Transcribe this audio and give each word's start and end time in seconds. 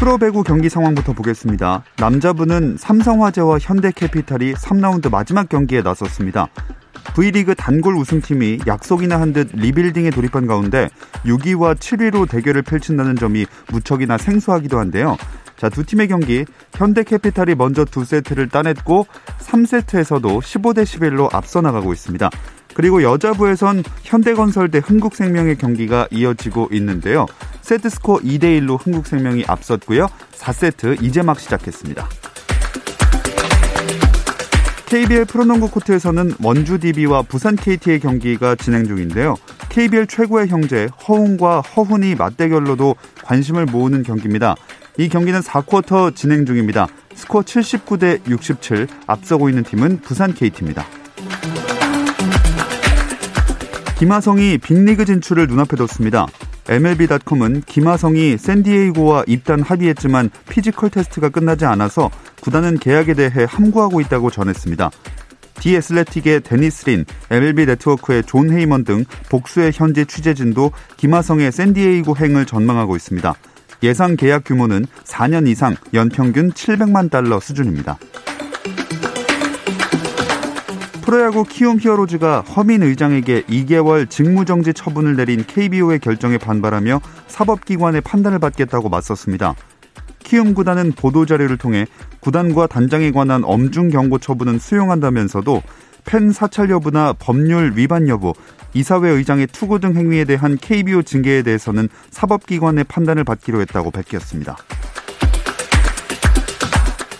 프로배구 0.00 0.44
경기 0.44 0.70
상황부터 0.70 1.12
보겠습니다. 1.12 1.84
남자부는 1.98 2.78
삼성화재와 2.78 3.58
현대캐피탈이 3.60 4.54
3라운드 4.54 5.10
마지막 5.10 5.50
경기에 5.50 5.82
나섰습니다. 5.82 6.48
V리그 7.12 7.54
단골 7.54 7.96
우승팀이 7.96 8.60
약속이나 8.66 9.20
한 9.20 9.34
듯 9.34 9.50
리빌딩에 9.52 10.08
돌입한 10.08 10.46
가운데 10.46 10.88
6위와 11.26 11.76
7위로 11.76 12.30
대결을 12.30 12.62
펼친다는 12.62 13.16
점이 13.16 13.44
무척이나 13.70 14.16
생소하기도 14.16 14.78
한데요. 14.78 15.18
자, 15.58 15.68
두 15.68 15.84
팀의 15.84 16.08
경기 16.08 16.46
현대캐피탈이 16.76 17.54
먼저 17.54 17.84
두 17.84 18.06
세트를 18.06 18.48
따냈고 18.48 19.06
3세트에서도 19.40 20.40
15대 20.40 20.84
11로 20.84 21.28
앞서 21.34 21.60
나가고 21.60 21.92
있습니다. 21.92 22.30
그리고 22.80 23.02
여자부에선 23.02 23.84
현대건설 24.04 24.70
대 24.70 24.78
흥국생명의 24.78 25.58
경기가 25.58 26.08
이어지고 26.10 26.70
있는데요. 26.72 27.26
세트 27.60 27.90
스코어 27.90 28.20
2대 28.20 28.58
1로 28.58 28.82
흥국생명이 28.82 29.44
앞섰고요. 29.46 30.08
4세트 30.32 31.02
이제 31.02 31.20
막 31.20 31.38
시작했습니다. 31.38 32.08
KBL 34.86 35.26
프로농구 35.26 35.70
코트에서는 35.72 36.32
원주 36.42 36.78
DB와 36.78 37.20
부산 37.20 37.54
KT의 37.54 38.00
경기가 38.00 38.54
진행 38.54 38.86
중인데요. 38.86 39.34
KBL 39.68 40.06
최고의 40.06 40.48
형제 40.48 40.88
허훈과 41.06 41.60
허훈이 41.60 42.14
맞대결로도 42.14 42.96
관심을 43.22 43.66
모으는 43.66 44.04
경기입니다. 44.04 44.56
이 44.96 45.10
경기는 45.10 45.40
4쿼터 45.40 46.16
진행 46.16 46.46
중입니다. 46.46 46.88
스코어 47.14 47.42
79대 47.42 48.26
67 48.26 48.88
앞서고 49.06 49.50
있는 49.50 49.64
팀은 49.64 50.00
부산 50.00 50.32
KT입니다. 50.32 50.86
김하성이 54.00 54.56
빅리그 54.56 55.04
진출을 55.04 55.46
눈앞에 55.46 55.76
뒀습니다. 55.76 56.26
MLB.com은 56.70 57.64
김하성이 57.66 58.38
샌디에이고와 58.38 59.24
입단 59.26 59.60
합의했지만 59.60 60.30
피지컬 60.48 60.88
테스트가 60.88 61.28
끝나지 61.28 61.66
않아서 61.66 62.10
구단은 62.40 62.78
계약에 62.78 63.12
대해 63.12 63.44
함구하고 63.46 64.00
있다고 64.00 64.30
전했습니다. 64.30 64.90
디 65.56 65.76
애슬레틱의 65.76 66.40
데니스 66.40 66.88
린, 66.88 67.04
MLB 67.30 67.66
네트워크의 67.66 68.22
존 68.24 68.50
헤이먼 68.50 68.84
등 68.84 69.04
복수의 69.28 69.72
현지 69.74 70.06
취재진도 70.06 70.72
김하성의 70.96 71.52
샌디에이고 71.52 72.16
행을 72.16 72.46
전망하고 72.46 72.96
있습니다. 72.96 73.34
예상 73.82 74.16
계약 74.16 74.44
규모는 74.44 74.86
4년 75.04 75.46
이상 75.46 75.76
연평균 75.92 76.52
700만 76.52 77.10
달러 77.10 77.38
수준입니다. 77.38 77.98
프로야구 81.10 81.42
키움 81.42 81.80
히어로즈가 81.80 82.42
허민 82.42 82.84
의장에게 82.84 83.42
2개월 83.42 84.08
직무정지 84.08 84.72
처분을 84.72 85.16
내린 85.16 85.44
KBO의 85.44 85.98
결정에 85.98 86.38
반발하며 86.38 87.00
사법기관의 87.26 88.02
판단을 88.02 88.38
받겠다고 88.38 88.88
맞섰습니다. 88.90 89.56
키움 90.20 90.54
구단은 90.54 90.92
보도자료를 90.92 91.56
통해 91.56 91.88
구단과 92.20 92.68
단장에 92.68 93.10
관한 93.10 93.42
엄중 93.42 93.88
경고 93.88 94.18
처분은 94.18 94.60
수용한다면서도 94.60 95.64
팬 96.04 96.30
사찰 96.30 96.70
여부나 96.70 97.14
법률 97.14 97.72
위반 97.74 98.06
여부, 98.06 98.32
이사회 98.72 99.10
의장의 99.10 99.48
투고 99.48 99.80
등 99.80 99.96
행위에 99.96 100.24
대한 100.24 100.56
KBO 100.56 101.02
징계에 101.02 101.42
대해서는 101.42 101.88
사법기관의 102.10 102.84
판단을 102.84 103.24
받기로 103.24 103.60
했다고 103.62 103.90
밝혔습니다. 103.90 104.56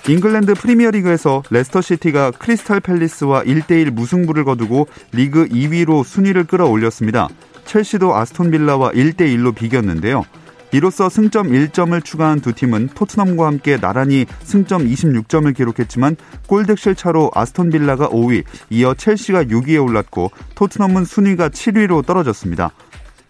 잉글랜드 0.08 0.54
프리미어리그에서 0.54 1.42
레스터시티가 1.50 2.32
크리스탈 2.32 2.80
팰리스와 2.80 3.44
1대1 3.44 3.90
무승부를 3.90 4.44
거두고 4.44 4.88
리그 5.12 5.46
2위로 5.46 6.04
순위를 6.04 6.44
끌어올렸습니다. 6.44 7.28
첼시도 7.64 8.16
아스톤 8.16 8.50
빌라와 8.50 8.92
1대1로 8.92 9.54
비겼는데요. 9.54 10.24
이로써 10.72 11.08
승점 11.08 11.48
1점을 11.48 12.02
추가한 12.04 12.40
두 12.40 12.52
팀은 12.52 12.90
토트넘과 12.94 13.46
함께 13.46 13.78
나란히 13.78 14.26
승점 14.44 14.86
26점을 14.86 15.54
기록했지만 15.54 16.16
골득실 16.46 16.94
차로 16.94 17.32
아스톤 17.34 17.70
빌라가 17.70 18.08
5위, 18.08 18.44
이어 18.70 18.94
첼시가 18.94 19.44
6위에 19.44 19.84
올랐고 19.84 20.30
토트넘은 20.54 21.04
순위가 21.04 21.48
7위로 21.50 22.06
떨어졌습니다. 22.06 22.70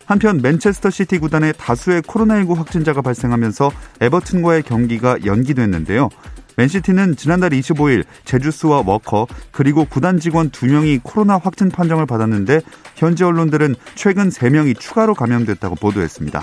한편 0.04 0.40
맨체스터 0.42 0.90
시티 0.90 1.18
구단에 1.18 1.54
다수의 1.56 2.02
코로나19 2.02 2.56
확진자가 2.56 3.00
발생하면서 3.00 3.70
에버튼과의 4.00 4.62
경기가 4.64 5.16
연기됐는데요. 5.24 6.10
맨시티는 6.60 7.16
지난달 7.16 7.50
25일 7.50 8.04
제주스와 8.26 8.82
워커 8.84 9.28
그리고 9.50 9.86
구단 9.86 10.20
직원 10.20 10.50
2명이 10.50 11.00
코로나 11.02 11.38
확진 11.38 11.70
판정을 11.70 12.04
받았는데 12.04 12.60
현지 12.96 13.24
언론들은 13.24 13.76
최근 13.94 14.28
3명이 14.28 14.78
추가로 14.78 15.14
감염됐다고 15.14 15.76
보도했습니다. 15.76 16.42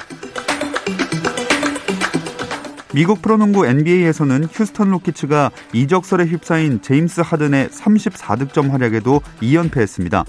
미국 2.96 3.22
프로농구 3.22 3.68
NBA에서는 3.68 4.46
휴스턴 4.52 4.90
로키츠가 4.90 5.52
이적설에 5.74 6.26
휩싸인 6.26 6.82
제임스 6.82 7.22
하든의 7.24 7.70
34득점 7.70 8.72
활약에도 8.72 9.22
2연패했습니다. 9.42 10.26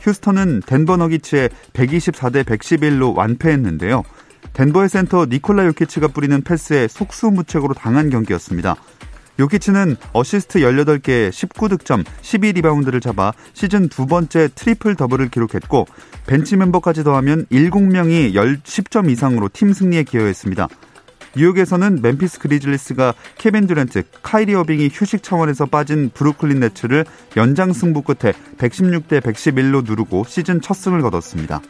휴스턴은 0.00 0.62
덴버 0.66 0.96
너기츠에 0.96 1.50
124대 1.74 2.42
111로 2.42 3.14
완패했는데요. 3.14 4.02
덴버의 4.54 4.88
센터 4.88 5.26
니콜라 5.26 5.64
요키치가 5.66 6.08
뿌리는 6.08 6.42
패스에 6.42 6.88
속수무책으로 6.88 7.74
당한 7.74 8.10
경기였습니다. 8.10 8.74
요키치는 9.38 9.96
어시스트 10.12 10.60
18개 10.60 11.30
19득점 11.30 12.04
12리바운드를 12.22 13.00
잡아 13.00 13.32
시즌 13.52 13.88
두 13.88 14.06
번째 14.06 14.48
트리플 14.54 14.96
더블을 14.96 15.28
기록했고 15.28 15.86
벤치 16.26 16.56
멤버까지 16.56 17.04
더하면 17.04 17.46
7명이 17.46 18.34
10점 18.34 19.10
이상으로 19.10 19.48
팀 19.52 19.72
승리에 19.72 20.02
기여했습니다. 20.02 20.68
뉴욕에서는 21.36 22.00
멤피스 22.02 22.40
그리즐리스가 22.40 23.14
케빈 23.36 23.66
듀란트, 23.68 24.02
카이리 24.22 24.54
어빙이 24.54 24.90
휴식 24.92 25.22
차원에서 25.22 25.66
빠진 25.66 26.10
브루클린 26.12 26.58
네츠를 26.58 27.04
연장 27.36 27.72
승부 27.72 28.02
끝에 28.02 28.32
116대 28.56 29.20
111로 29.20 29.84
누르고 29.84 30.24
시즌 30.26 30.60
첫 30.60 30.74
승을 30.74 31.00
거뒀습니다. 31.02 31.60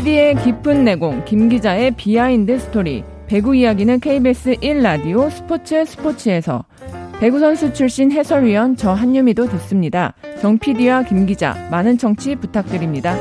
PD의 0.00 0.36
깊은 0.36 0.84
내공, 0.84 1.26
김 1.26 1.50
기자의 1.50 1.90
비하인드 1.90 2.58
스토리. 2.58 3.04
배구 3.26 3.54
이야기는 3.54 4.00
KBS 4.00 4.52
1라디오 4.52 5.30
스포츠 5.30 5.84
스포츠에서 5.84 6.64
배구 7.20 7.38
선수 7.38 7.74
출신 7.74 8.10
해설위원 8.10 8.76
저 8.76 8.92
한유미도 8.92 9.50
듣습니다. 9.50 10.14
정 10.40 10.56
PD와 10.58 11.02
김 11.02 11.26
기자 11.26 11.52
많은 11.70 11.98
청취 11.98 12.36
부탁드립니다. 12.36 13.14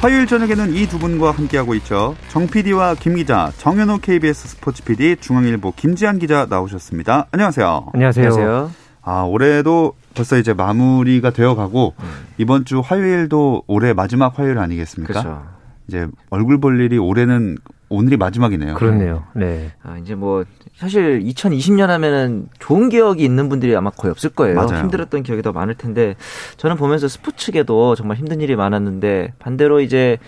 화요일 0.00 0.26
저녁에는 0.26 0.74
이 0.74 0.86
두 0.86 0.98
분과 0.98 1.30
함께하고 1.32 1.74
있죠. 1.76 2.16
정 2.28 2.46
PD와 2.46 2.94
김 2.94 3.16
기자, 3.16 3.52
정현호 3.58 3.98
KBS 3.98 4.48
스포츠 4.48 4.82
PD, 4.82 5.16
중앙일보 5.20 5.74
김지한 5.76 6.18
기자 6.18 6.46
나오셨습니다. 6.48 7.26
안녕하세요. 7.32 7.90
안녕하세요. 7.92 8.70
아, 9.02 9.22
올해도 9.22 9.94
벌써 10.14 10.38
이제 10.38 10.54
마무리가 10.54 11.30
되어 11.32 11.54
가고, 11.54 11.94
음. 12.00 12.06
이번 12.38 12.64
주 12.64 12.80
화요일도 12.80 13.64
올해 13.66 13.92
마지막 13.92 14.38
화요일 14.38 14.58
아니겠습니까? 14.58 15.12
그렇죠. 15.12 15.42
이제 15.88 16.06
얼굴 16.30 16.58
볼 16.60 16.80
일이 16.80 16.96
올해는 16.96 17.58
오늘이 17.90 18.16
마지막이네요. 18.16 18.74
그렇네요. 18.74 19.24
네. 19.34 19.72
아, 19.82 19.98
이제 19.98 20.14
뭐 20.14 20.44
사실 20.76 21.20
2020년 21.20 21.88
하면은 21.88 22.48
좋은 22.60 22.88
기억이 22.88 23.24
있는 23.24 23.48
분들이 23.48 23.74
아마 23.74 23.90
거의 23.90 24.12
없을 24.12 24.30
거예요. 24.30 24.54
맞아요. 24.54 24.78
힘들었던 24.78 25.24
기억이 25.24 25.42
더 25.42 25.50
많을 25.52 25.74
텐데 25.74 26.14
저는 26.56 26.76
보면서 26.76 27.08
스포츠계도 27.08 27.96
정말 27.96 28.16
힘든 28.16 28.40
일이 28.40 28.54
많았는데 28.54 29.34
반대로 29.40 29.80
이제 29.80 30.18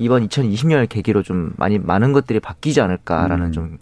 이번 0.00 0.26
2020년을 0.26 0.88
계기로 0.88 1.22
좀 1.22 1.52
많이 1.56 1.78
많은 1.78 2.12
것들이 2.12 2.40
바뀌지 2.40 2.80
않을까라는 2.80 3.46
음. 3.46 3.52
좀 3.52 3.78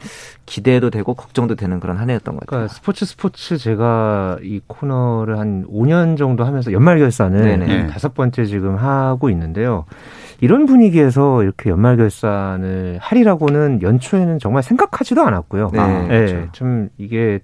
기대도 0.47 0.91
되고 0.91 1.15
걱정도 1.15 1.55
되는 1.55 1.79
그런 1.79 1.97
한 1.97 2.11
해였던 2.11 2.35
것 2.35 2.41
같아요. 2.41 2.47
그러니까 2.49 2.75
스포츠 2.75 3.07
스포츠 3.07 3.57
제가 3.57 4.39
이 4.43 4.61
코너를 4.67 5.39
한 5.39 5.65
5년 5.69 6.19
정도 6.19 6.45
하면서 6.45 6.73
연말 6.73 6.99
결산을 6.99 7.87
다섯 7.89 8.15
번째 8.15 8.45
지금 8.47 8.77
하고 8.77 9.31
있는데요. 9.31 9.85
이런 10.41 10.67
분위기에서 10.67 11.43
이렇게 11.45 11.71
연말 11.71 11.97
결산을 11.97 12.99
하리라고는 13.01 13.83
연초에는 13.83 14.41
정말 14.41 14.65
생각하지도 14.65 15.23
않았고요. 15.23 15.71
네, 15.73 16.09
네, 16.09 16.09
그렇죠. 16.09 16.49
좀 16.53 16.89
이게 16.99 17.41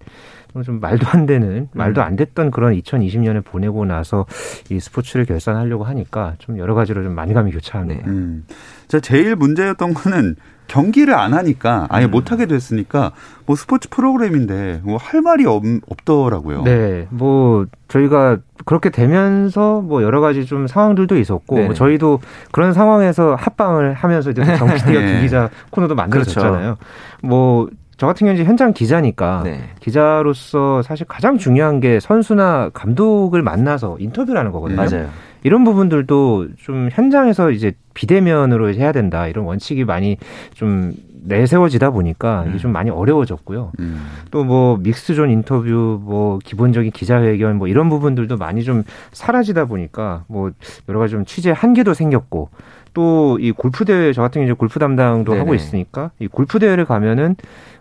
좀 0.63 0.81
말도 0.81 1.07
안 1.09 1.27
되는 1.27 1.69
말도 1.73 2.03
안 2.03 2.17
됐던 2.17 2.51
그런 2.51 2.75
2020년을 2.75 3.45
보내고 3.45 3.85
나서 3.85 4.27
이 4.71 4.79
스포츠를 4.79 5.25
결산하려고 5.25 5.85
하니까 5.85 6.35
좀 6.39 6.59
여러 6.59 6.75
가지로 6.75 7.03
좀 7.03 7.15
만감이. 7.15 7.53
네. 7.87 8.03
음. 8.07 8.45
자, 8.89 9.01
제일 9.01 9.35
문제였던 9.37 9.95
거는 9.95 10.37
경기를 10.67 11.15
안 11.15 11.35
하니까 11.35 11.87
아예 11.91 12.07
음. 12.07 12.11
못 12.11 12.33
하게 12.33 12.47
됐으니까 12.47 13.13
뭐 13.47 13.55
스포츠 13.55 13.89
프로그램인데 13.91 14.81
뭐 14.83 14.97
할 14.97 15.21
말이 15.21 15.45
없, 15.47 15.63
없더라고요. 15.89 16.63
네, 16.63 17.07
뭐 17.11 17.67
저희가 17.89 18.39
그렇게 18.65 18.89
되면서 18.91 19.83
뭐 19.83 20.03
여러 20.03 20.21
가지 20.21 20.47
좀 20.47 20.67
상황들도 20.67 21.19
있었고 21.19 21.57
네. 21.57 21.65
뭐 21.67 21.75
저희도 21.75 22.21
그런 22.51 22.73
상황에서 22.73 23.35
합방을 23.35 23.93
하면서 23.95 24.31
이제 24.31 24.43
정 24.57 24.69
PD가 24.75 25.01
네. 25.01 25.21
기자 25.21 25.51
코너도 25.71 25.95
만들어졌잖아요. 25.95 26.77
그렇죠. 26.77 26.77
뭐 27.23 27.69
저 27.97 28.07
같은 28.07 28.27
경우는 28.27 28.45
현장 28.45 28.73
기자니까 28.73 29.43
네. 29.45 29.61
기자로서 29.81 30.83
사실 30.83 31.07
가장 31.07 31.39
중요한 31.39 31.81
게 31.81 32.01
선수나 32.01 32.71
감독을 32.75 33.43
만나서 33.43 33.97
인터뷰를 34.01 34.39
하는 34.39 34.53
거거든요. 34.53 34.83
맞아요. 34.83 35.11
이런 35.43 35.63
부분들도 35.65 36.49
좀 36.57 36.89
현장에서 36.91 37.51
이제 37.51 37.73
비대면으로 37.93 38.73
해야 38.73 38.93
된다 38.93 39.27
이런 39.27 39.45
원칙이 39.45 39.85
많이 39.85 40.17
좀 40.55 40.95
내세워지다 41.25 41.91
보니까 41.91 42.45
이게 42.49 42.59
좀 42.59 42.73
많이 42.73 42.91
어려워졌고요. 42.91 43.73
음. 43.81 44.07
또뭐 44.31 44.79
믹스존 44.79 45.31
인터뷰, 45.31 46.01
뭐 46.03 46.39
기본적인 46.45 46.93
기자회견, 46.93 47.57
뭐 47.57 47.69
이런 47.69 47.89
부분들도 47.89 48.37
많이 48.37 48.63
좀 48.63 48.85
사라지다 49.13 49.65
보니까 49.67 50.25
뭐 50.29 50.51
여러 50.89 50.99
가지 50.99 51.13
좀 51.13 51.25
취재 51.25 51.51
한계도 51.51 51.95
생겼고 51.95 52.51
또 52.95 53.37
이 53.41 53.51
골프 53.53 53.85
대회 53.85 54.13
저 54.13 54.23
같은 54.23 54.41
경우 54.41 54.45
이제 54.47 54.53
골프 54.55 54.79
담당도 54.79 55.33
네네. 55.33 55.41
하고 55.41 55.55
있으니까 55.55 56.11
이 56.21 56.29
골프 56.29 56.59
대회를 56.59 56.85
가면은 56.85 57.35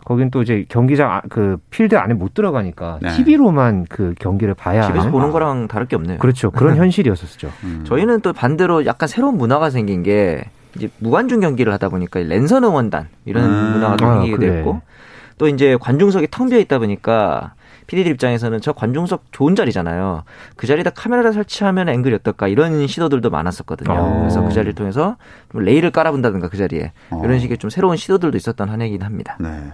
거긴 0.04 0.31
또 0.31 0.42
이제 0.42 0.65
경기장 0.68 1.12
아- 1.12 1.21
그 1.30 1.57
필드 1.69 1.95
안에 1.95 2.13
못 2.15 2.33
들어가니까 2.33 3.00
네. 3.01 3.10
TV로만 3.13 3.86
그 3.88 4.13
경기를 4.19 4.54
봐야 4.54 4.81
집에서 4.81 5.00
하는 5.01 5.12
보는 5.12 5.31
거랑 5.31 5.68
다를 5.69 5.88
게 5.88 5.95
없네요. 5.95 6.18
그렇죠 6.18 6.51
그런 6.51 6.75
현실이었었죠. 6.77 7.50
음. 7.63 7.83
저희는 7.86 8.19
또 8.21 8.33
반대로 8.33 8.86
약간 8.86 9.07
새로운 9.07 9.38
문화가 9.38 9.69
생긴 9.69 10.04
게 10.04 10.44
이제 10.75 10.89
무관중 10.98 11.39
경기를 11.39 11.71
하다 11.74 11.89
보니까 11.89 12.19
랜선 12.19 12.63
응원단 12.63 13.07
이런 13.25 13.45
음. 13.45 13.71
문화가 13.74 13.95
또 13.95 14.06
아, 14.07 14.13
생기게 14.16 14.36
그래. 14.38 14.51
됐고 14.56 14.81
또 15.38 15.48
이제 15.48 15.77
관중석이 15.80 16.27
텅 16.31 16.50
비어 16.50 16.59
있다 16.59 16.80
보니까 16.80 17.54
PD들 17.88 18.12
입장에서는 18.13 18.62
저 18.62 18.74
관중석 18.74 19.25
좋은 19.31 19.56
자리잖아요. 19.56 20.24
그 20.56 20.68
자리에다 20.68 20.91
카메라를 20.91 21.33
설치하면 21.33 21.89
앵글이 21.89 22.15
어떨까 22.15 22.47
이런 22.47 22.85
시도들도 22.88 23.30
많았었거든요. 23.30 23.94
어. 23.94 24.19
그래서 24.21 24.41
그 24.44 24.51
자리를 24.53 24.74
통해서 24.75 25.18
좀 25.51 25.62
레일을 25.62 25.91
깔아본다든가 25.91 26.50
그 26.50 26.57
자리에 26.57 26.91
어. 27.12 27.21
이런 27.24 27.39
식의 27.39 27.57
좀 27.57 27.69
새로운 27.69 27.97
시도들도 27.97 28.38
있었던 28.38 28.69
한 28.69 28.81
해이긴 28.81 29.01
합니다. 29.03 29.38
네. 29.39 29.74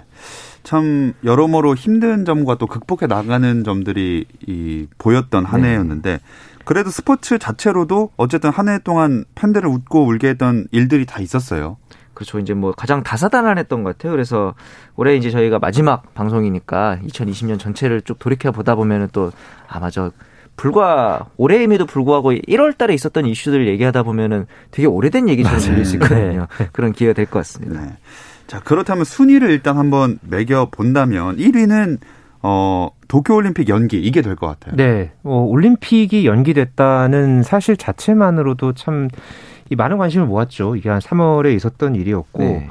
참 0.63 1.13
여러모로 1.23 1.75
힘든 1.75 2.25
점과 2.25 2.55
또 2.55 2.67
극복해 2.67 3.07
나가는 3.07 3.63
점들이 3.63 4.25
이 4.45 4.87
보였던 4.97 5.45
한 5.45 5.61
네. 5.61 5.69
해였는데 5.69 6.19
그래도 6.65 6.89
스포츠 6.91 7.39
자체로도 7.39 8.11
어쨌든 8.17 8.49
한 8.51 8.67
해 8.67 8.77
동안 8.79 9.23
팬들을 9.35 9.67
웃고 9.67 10.05
울게 10.05 10.27
했던 10.29 10.67
일들이 10.71 11.05
다 11.05 11.19
있었어요. 11.21 11.77
그렇죠. 12.19 12.37
이제 12.37 12.53
뭐 12.53 12.73
가장 12.73 13.01
다사다난했던 13.01 13.81
것 13.83 13.97
같아요. 13.97 14.11
그래서 14.11 14.53
올해 14.97 15.15
이제 15.15 15.29
저희가 15.31 15.57
마지막 15.57 16.13
방송이니까 16.15 16.99
2020년 17.07 17.57
전체를 17.57 18.01
쭉 18.01 18.19
돌이켜 18.19 18.51
보다 18.51 18.75
보면은 18.75 19.07
또 19.13 19.31
아마 19.69 19.89
저 19.89 20.11
불과 20.57 21.27
올해임에도 21.37 21.85
불구하고 21.85 22.33
1월 22.33 22.77
달에 22.77 22.93
있었던 22.93 23.25
이슈들 23.25 23.67
얘기하다 23.67 24.03
보면은 24.03 24.47
되게 24.71 24.85
오래된 24.85 25.29
얘기처럼 25.29 25.59
들릴 25.61 25.85
수 25.85 25.95
있거든요. 25.95 26.47
그런 26.73 26.91
기회가 26.91 27.13
될 27.13 27.25
것 27.25 27.39
같습니다. 27.39 27.79
네. 27.79 27.97
자, 28.47 28.59
그렇다면 28.59 29.05
순위를 29.05 29.49
일단 29.51 29.77
한번 29.77 30.19
매겨 30.21 30.67
본다면 30.69 31.37
1위는 31.37 31.99
어, 32.41 32.89
도쿄올림픽 33.07 33.69
연기 33.69 33.97
이게 34.01 34.21
될 34.21 34.35
것 34.35 34.47
같아요. 34.47 34.75
네, 34.75 35.11
뭐 35.21 35.43
올림픽이 35.45 36.25
연기됐다는 36.25 37.43
사실 37.43 37.77
자체만으로도 37.77 38.73
참 38.73 39.07
이 39.69 39.75
많은 39.75 39.97
관심을 39.97 40.27
모았죠. 40.27 40.75
이게 40.75 40.89
한 40.89 40.99
3월에 40.99 41.55
있었던 41.55 41.95
일이었고, 41.95 42.39
네. 42.39 42.69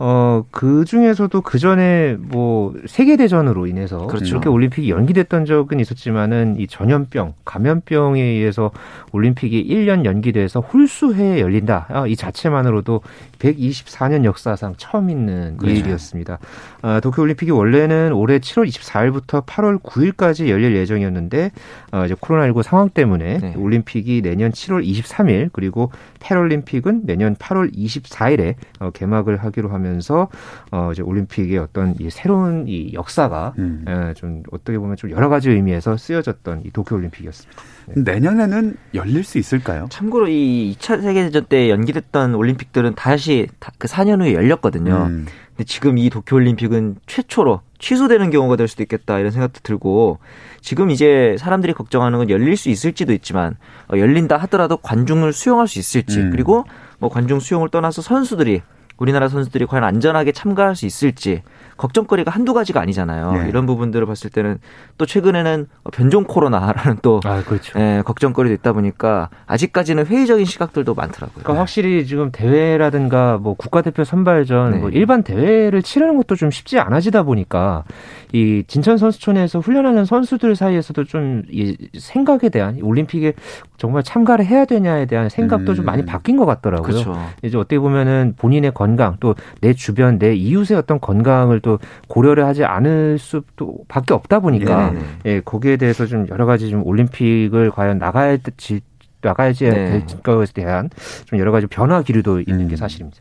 어, 0.00 0.44
그 0.52 0.84
중에서도 0.84 1.40
그 1.40 1.58
전에 1.58 2.16
뭐 2.20 2.72
세계대전으로 2.86 3.66
인해서 3.66 4.06
그렇죠. 4.06 4.26
이렇게 4.26 4.48
올림픽이 4.48 4.90
연기됐던 4.90 5.44
적은 5.44 5.80
있었지만은 5.80 6.56
이 6.58 6.68
전염병, 6.68 7.34
감염병에 7.44 8.22
의해서 8.22 8.70
올림픽이 9.10 9.66
1년 9.68 10.04
연기돼서 10.04 10.60
홀수해에 10.60 11.40
열린다. 11.40 11.86
아, 11.88 12.06
이 12.06 12.14
자체만으로도 12.14 13.00
124년 13.40 14.24
역사상 14.24 14.74
처음 14.76 15.10
있는 15.10 15.56
그렇죠. 15.56 15.80
일이었습니다. 15.80 16.38
아, 16.82 17.00
도쿄올림픽이 17.00 17.50
원래는 17.50 18.12
올해 18.12 18.38
7월 18.38 18.68
24일부터 18.68 19.44
8월 19.46 19.82
9일까지 19.82 20.48
열릴 20.48 20.76
예정이었는데 20.76 21.50
어, 21.92 22.04
이제 22.04 22.14
코로나19 22.14 22.62
상황 22.62 22.90
때문에 22.90 23.38
네. 23.38 23.54
올림픽이 23.56 24.20
내년 24.22 24.50
7월 24.50 24.84
23일 24.86 25.48
그리고 25.52 25.90
패럴림픽은 26.20 27.02
내년 27.04 27.34
8월 27.36 27.74
24일에 27.74 28.54
어, 28.80 28.90
개막을 28.90 29.38
하기로 29.38 29.70
하면서 29.70 30.28
어, 30.70 30.90
이제 30.92 31.02
올림픽의 31.02 31.58
어떤 31.58 31.94
이 31.98 32.10
새로운 32.10 32.66
이 32.68 32.92
역사가 32.92 33.54
음. 33.58 33.84
예, 33.88 34.12
좀 34.14 34.42
어떻게 34.52 34.78
보면 34.78 34.96
좀 34.96 35.10
여러 35.10 35.28
가지 35.28 35.50
의미에서 35.50 35.96
쓰여졌던 35.96 36.62
이 36.64 36.70
도쿄올림픽이었습니다. 36.70 37.62
내년에는 37.96 38.76
열릴 38.94 39.24
수 39.24 39.38
있을까요? 39.38 39.86
참고로 39.90 40.28
이 40.28 40.76
2차 40.78 41.00
세계대전 41.02 41.46
때 41.48 41.70
연기됐던 41.70 42.34
올림픽들은 42.34 42.94
다시 42.94 43.48
다- 43.60 43.72
그 43.78 43.88
4년 43.88 44.20
후에 44.20 44.34
열렸거든요. 44.34 45.06
음. 45.08 45.26
근데 45.56 45.64
지금 45.64 45.96
이 45.98 46.10
도쿄올림픽은 46.10 46.96
최초로 47.06 47.62
취소되는 47.78 48.30
경우가 48.30 48.56
될 48.56 48.68
수도 48.68 48.82
있겠다 48.82 49.18
이런 49.18 49.30
생각도 49.30 49.60
들고 49.62 50.18
지금 50.60 50.90
이제 50.90 51.36
사람들이 51.38 51.72
걱정하는 51.72 52.18
건 52.18 52.30
열릴 52.30 52.56
수 52.56 52.68
있을지도 52.68 53.12
있지만 53.12 53.56
어, 53.92 53.98
열린다 53.98 54.36
하더라도 54.38 54.76
관중을 54.76 55.32
수용할 55.32 55.68
수 55.68 55.78
있을지 55.78 56.18
음. 56.20 56.30
그리고 56.30 56.64
뭐 56.98 57.08
관중 57.08 57.40
수용을 57.40 57.68
떠나서 57.68 58.02
선수들이 58.02 58.62
우리나라 58.98 59.28
선수들이 59.28 59.66
과연 59.66 59.84
안전하게 59.84 60.32
참가할 60.32 60.76
수 60.76 60.84
있을지 60.86 61.42
걱정거리가 61.76 62.30
한두 62.30 62.52
가지가 62.54 62.80
아니잖아요. 62.80 63.32
네. 63.32 63.48
이런 63.48 63.64
부분들을 63.66 64.04
봤을 64.06 64.30
때는 64.30 64.58
또 64.98 65.06
최근에는 65.06 65.66
변종 65.92 66.24
코로나라는 66.24 66.98
또 67.02 67.20
아 67.24 67.42
그렇죠. 67.44 67.78
예, 67.78 68.02
걱정거리도 68.04 68.54
있다 68.54 68.72
보니까 68.72 69.28
아직까지는 69.46 70.06
회의적인 70.06 70.44
시각들도 70.44 70.94
많더라고요. 70.94 71.42
그러니까 71.44 71.60
확실히 71.60 72.04
지금 72.06 72.30
대회라든가 72.32 73.38
뭐 73.38 73.54
국가대표 73.54 74.04
선발전 74.04 74.70
네. 74.72 74.78
뭐 74.78 74.90
일반 74.90 75.22
대회를 75.22 75.82
치르는 75.82 76.16
것도 76.16 76.34
좀 76.36 76.50
쉽지 76.50 76.78
않아지다 76.80 77.22
보니까 77.22 77.84
이 78.32 78.64
진천 78.66 78.98
선수촌에서 78.98 79.60
훈련하는 79.60 80.04
선수들 80.04 80.56
사이에서도 80.56 81.04
좀 81.04 81.28
이 81.50 81.76
생각에 81.98 82.48
대한 82.50 82.76
이 82.76 82.82
올림픽에 82.82 83.32
정말 83.76 84.02
참가를 84.02 84.44
해야 84.44 84.64
되냐에 84.64 85.06
대한 85.06 85.28
생각도 85.28 85.72
음. 85.72 85.76
좀 85.76 85.84
많이 85.84 86.04
바뀐 86.04 86.36
것 86.36 86.46
같더라고요. 86.46 86.82
그렇죠. 86.86 87.16
이제 87.42 87.56
어떻게 87.56 87.78
보면은 87.78 88.34
본인의 88.36 88.72
건강 88.88 89.16
또 89.20 89.34
내 89.60 89.72
주변 89.74 90.18
내 90.18 90.34
이웃의 90.34 90.76
어떤 90.76 91.00
건강을 91.00 91.60
또 91.60 91.78
고려를 92.08 92.46
하지 92.46 92.64
않을 92.64 93.18
수도 93.18 93.84
밖에 93.88 94.14
없다 94.14 94.40
보니까 94.40 94.90
네네. 94.90 95.04
예, 95.26 95.40
거기에 95.40 95.76
대해서 95.76 96.06
좀 96.06 96.26
여러 96.28 96.46
가지 96.46 96.70
좀 96.70 96.86
올림픽을 96.86 97.70
과연 97.70 97.98
나가야지 97.98 98.80
나가야지 99.20 99.64
네. 99.64 99.70
될 99.70 100.06
것에 100.22 100.52
대한 100.52 100.90
좀 101.26 101.38
여러 101.38 101.50
가지 101.52 101.66
변화 101.66 102.02
기류도 102.02 102.40
있는 102.40 102.60
음. 102.62 102.68
게 102.68 102.76
사실입니다. 102.76 103.18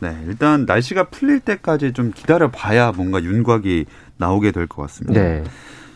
네, 0.00 0.16
일단 0.26 0.64
날씨가 0.66 1.04
풀릴 1.10 1.40
때까지 1.40 1.92
좀 1.92 2.10
기다려 2.14 2.50
봐야 2.50 2.92
뭔가 2.92 3.22
윤곽이 3.22 3.86
나오게 4.18 4.50
될 4.52 4.66
것 4.66 4.82
같습니다. 4.82 5.20
네. 5.20 5.42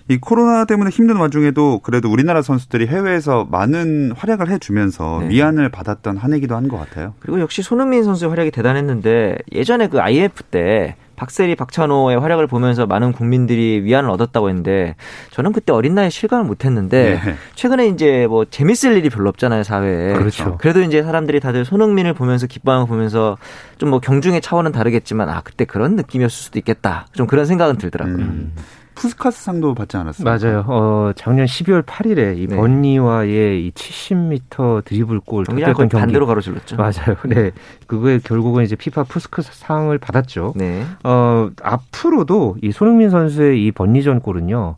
이 0.08 0.18
코로나 0.18 0.64
때문에 0.66 0.90
힘든 0.90 1.16
와중에도 1.16 1.80
그래도 1.80 2.08
우리나라 2.10 2.40
선수들이 2.40 2.86
해외에서 2.86 3.48
많은 3.50 4.12
활약을 4.16 4.48
해주면서 4.50 5.18
네. 5.22 5.28
위안을 5.30 5.68
받았던 5.70 6.16
한 6.16 6.32
해기도 6.32 6.54
한 6.54 6.68
것 6.68 6.78
같아요. 6.78 7.14
그리고 7.20 7.40
역시 7.40 7.62
손흥민 7.62 8.04
선수의 8.04 8.28
활약이 8.30 8.50
대단했는데 8.52 9.36
예전에 9.52 9.88
그 9.88 10.00
IF 10.00 10.44
때 10.44 10.94
박세리, 11.16 11.56
박찬호의 11.56 12.20
활약을 12.20 12.46
보면서 12.46 12.86
많은 12.86 13.12
국민들이 13.12 13.80
위안을 13.82 14.10
얻었다고 14.10 14.48
했는데 14.48 14.94
저는 15.30 15.52
그때 15.52 15.72
어린 15.72 15.94
나이에 15.94 16.10
실감을 16.10 16.44
못했는데 16.44 17.20
네. 17.24 17.34
최근에 17.54 17.88
이제 17.88 18.26
뭐 18.28 18.44
재밌을 18.44 18.96
일이 18.96 19.08
별로 19.10 19.28
없잖아요 19.30 19.62
사회에. 19.64 20.12
그렇죠. 20.12 20.56
그래도 20.58 20.82
이제 20.82 21.02
사람들이 21.02 21.40
다들 21.40 21.64
손흥민을 21.64 22.12
보면서 22.14 22.46
기뻐하는 22.46 22.86
거 22.86 22.88
보면서 22.94 23.38
좀 23.78 23.90
뭐 23.90 23.98
경중의 24.00 24.40
차원은 24.40 24.72
다르겠지만 24.72 25.28
아 25.28 25.40
그때 25.42 25.64
그런 25.64 25.96
느낌이었을 25.96 26.30
수도 26.30 26.58
있겠다. 26.60 27.06
좀 27.12 27.26
그런 27.26 27.46
생각은 27.46 27.78
들더라고요. 27.78 28.16
음. 28.16 28.52
푸스카스 28.96 29.44
상도 29.44 29.74
받지 29.74 29.96
않았어요. 29.96 30.24
맞아요. 30.24 30.64
어, 30.66 31.12
작년 31.14 31.46
12월 31.46 31.84
8일에 31.84 32.36
이 32.38 32.46
네. 32.48 32.56
번니와의 32.56 33.66
이 33.66 33.70
70m 33.72 34.84
드리블골 34.84 35.44
경기장 35.44 35.74
거의 35.74 35.88
경기. 35.88 36.00
반대로 36.00 36.26
가로질렀죠. 36.26 36.76
맞아요. 36.76 37.16
네. 37.28 37.52
그거에 37.86 38.18
결국은 38.18 38.64
이제 38.64 38.74
피파 38.74 39.04
푸스크 39.04 39.42
상을 39.42 39.96
받았죠. 39.98 40.54
네. 40.56 40.82
어, 41.04 41.50
앞으로도 41.62 42.56
이 42.62 42.72
손흥민 42.72 43.10
선수의 43.10 43.64
이 43.64 43.70
번니전 43.70 44.20
골은요. 44.20 44.76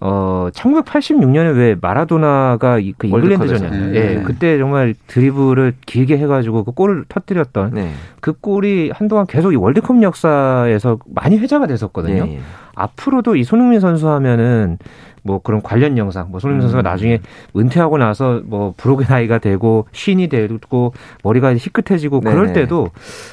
어 0.00 0.48
1986년에 0.52 1.56
왜 1.56 1.76
마라도나가 1.80 2.78
그 2.98 3.06
잉글랜드전이었나요? 3.06 3.94
예, 3.94 4.16
네. 4.16 4.22
그때 4.22 4.58
정말 4.58 4.94
드리블을 5.06 5.74
길게 5.86 6.18
해가지고 6.18 6.64
그 6.64 6.72
골을 6.72 7.06
터뜨렸던 7.08 7.70
네. 7.72 7.92
그 8.20 8.34
골이 8.34 8.90
한동안 8.92 9.26
계속 9.26 9.52
이 9.52 9.56
월드컵 9.56 10.02
역사에서 10.02 10.98
많이 11.06 11.38
회자가 11.38 11.66
됐었거든요. 11.66 12.26
네. 12.26 12.40
앞으로도 12.74 13.36
이 13.36 13.44
손흥민 13.44 13.80
선수 13.80 14.08
하면은 14.08 14.78
뭐 15.26 15.40
그런 15.40 15.60
관련 15.60 15.98
영상, 15.98 16.30
뭐 16.30 16.40
손흥민 16.40 16.62
선수가 16.62 16.82
음. 16.82 16.84
나중에 16.84 17.20
은퇴하고 17.56 17.98
나서 17.98 18.40
뭐 18.44 18.72
브로게 18.76 19.04
나이가 19.08 19.38
되고 19.38 19.86
쉰이 19.92 20.28
되고 20.28 20.94
머리가 21.22 21.54
희끗해지고 21.54 22.20
네네. 22.20 22.34
그럴 22.34 22.52
때도 22.52 22.90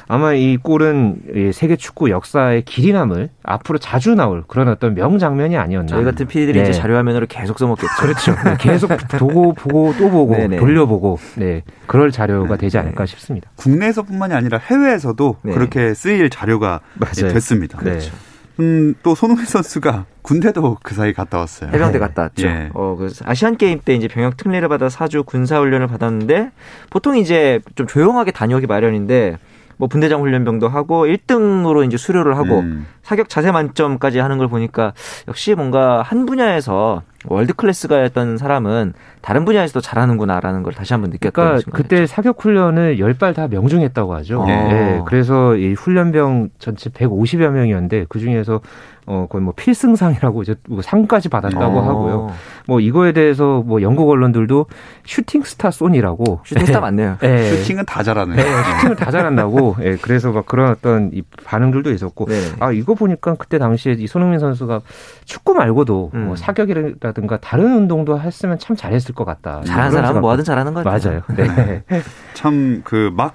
아마 0.08 0.34
이 0.34 0.56
골은 0.56 1.52
세계 1.52 1.76
축구 1.76 2.10
역사의 2.10 2.62
길이 2.62 2.92
남을 2.92 3.30
앞으로 3.42 3.78
자주 3.78 4.14
나올 4.14 4.42
그런 4.46 4.68
어떤 4.68 4.94
명장면이 4.94 5.56
아니었나. 5.56 5.86
저희 5.86 6.04
같은 6.04 6.26
PD들이 6.26 6.60
네. 6.60 6.68
이제 6.68 6.72
자료화면으로 6.72 7.26
계속 7.28 7.58
써먹겠죠. 7.58 7.88
그렇죠. 8.00 8.32
네, 8.44 8.56
계속 8.60 8.90
보고 9.18 9.52
보고 9.52 9.94
또 9.98 10.10
보고 10.10 10.34
네네. 10.34 10.58
돌려보고 10.58 11.18
네 11.36 11.62
그럴 11.86 12.10
자료가 12.10 12.56
되지 12.56 12.78
않을까 12.78 13.06
싶습니다. 13.06 13.50
국내에서뿐만이 13.56 14.34
아니라 14.34 14.58
해외에서도 14.58 15.36
네. 15.42 15.52
그렇게 15.52 15.94
쓰일 15.94 16.30
자료가 16.30 16.80
맞아요. 16.94 17.32
됐습니다. 17.32 17.78
그렇죠. 17.78 18.12
음, 18.60 18.94
또 19.02 19.14
손흥민 19.14 19.46
선수가 19.46 20.06
군대도 20.22 20.78
그 20.82 20.94
사이 20.94 21.12
갔다 21.12 21.38
왔어요. 21.38 21.70
해병대 21.72 21.98
갔다 21.98 22.22
왔죠. 22.22 22.46
예. 22.46 22.70
어, 22.74 22.96
그 22.96 23.12
아시안 23.24 23.56
게임 23.56 23.80
때 23.84 23.94
이제 23.94 24.08
병역 24.08 24.36
특례를 24.36 24.68
받아 24.68 24.88
사주 24.88 25.24
군사 25.24 25.58
훈련을 25.58 25.86
받았는데 25.86 26.50
보통 26.90 27.16
이제 27.16 27.60
좀 27.74 27.86
조용하게 27.86 28.30
다녀오기 28.30 28.66
마련인데 28.66 29.38
뭐 29.76 29.88
분대장 29.88 30.20
훈련병도 30.20 30.68
하고 30.68 31.04
1등으로 31.06 31.84
이제 31.86 31.96
수료를 31.96 32.36
하고 32.36 32.60
음. 32.60 32.86
사격 33.02 33.28
자세 33.28 33.50
만점까지 33.50 34.20
하는 34.20 34.38
걸 34.38 34.48
보니까 34.48 34.92
역시 35.28 35.54
뭔가 35.54 36.02
한 36.02 36.26
분야에서 36.26 37.02
월드 37.26 37.54
클래스가였던 37.54 38.36
사람은 38.38 38.92
다른 39.22 39.44
분야에서도 39.44 39.80
잘하는구나라는 39.80 40.62
걸 40.62 40.74
다시 40.74 40.92
한번 40.92 41.10
느꼈던 41.10 41.32
그러니까 41.32 41.70
그때 41.72 42.06
사격 42.06 42.42
훈련을 42.44 42.98
열 42.98 43.14
발 43.14 43.32
다 43.34 43.48
명중했다고 43.48 44.14
하죠. 44.16 44.44
네. 44.46 44.72
네. 44.72 45.02
그래서 45.06 45.56
이 45.56 45.72
훈련병 45.74 46.50
전체 46.58 46.90
150여 46.90 47.50
명이었는데 47.50 48.06
그 48.08 48.18
중에서 48.18 48.60
어 49.06 49.26
거의 49.28 49.42
뭐 49.44 49.52
필승상이라고 49.54 50.42
이제 50.42 50.54
뭐 50.68 50.80
상까지 50.82 51.28
받았다고 51.28 51.78
어. 51.78 51.82
하고요. 51.82 52.30
뭐 52.66 52.80
이거에 52.80 53.12
대해서 53.12 53.62
뭐 53.66 53.82
영국 53.82 54.08
언론들도 54.08 54.66
shooting 55.04 55.42
star 55.42 55.70
쏜이라고 55.70 56.40
shooting 56.44 56.64
star 56.66 56.80
맞네요. 56.80 57.18
네. 57.20 57.50
슈팅은 57.50 57.84
다 57.84 58.02
잘하네요. 58.02 58.36
네, 58.36 58.42
슈팅을 58.42 58.96
다 58.96 59.10
잘한다고. 59.10 59.76
예, 59.80 59.90
네, 59.90 59.96
그래서 60.00 60.32
막 60.32 60.46
그런 60.46 60.70
어떤 60.70 61.10
이 61.12 61.22
반응들도 61.44 61.90
있었고 61.92 62.26
네. 62.26 62.40
아 62.60 62.72
이거 62.72 62.94
보니까 62.94 63.34
그때 63.34 63.58
당시에 63.58 63.94
이 63.98 64.06
손흥민 64.06 64.38
선수가 64.40 64.80
축구 65.26 65.54
말고도 65.54 66.10
음. 66.14 66.26
뭐 66.28 66.36
사격이라든가 66.36 67.36
다른 67.38 67.76
운동도 67.76 68.18
했으면 68.18 68.58
참 68.58 68.74
잘했을 68.76 69.14
것 69.14 69.24
같다. 69.24 69.60
잘하는 69.66 69.90
사람은 69.92 70.20
뭐하든 70.22 70.44
잘하는 70.44 70.72
거 70.74 70.82
같아요. 70.82 71.22
맞아요. 71.28 71.46
네. 71.56 71.82
참 72.34 72.82
그 72.84 73.10
막 73.14 73.34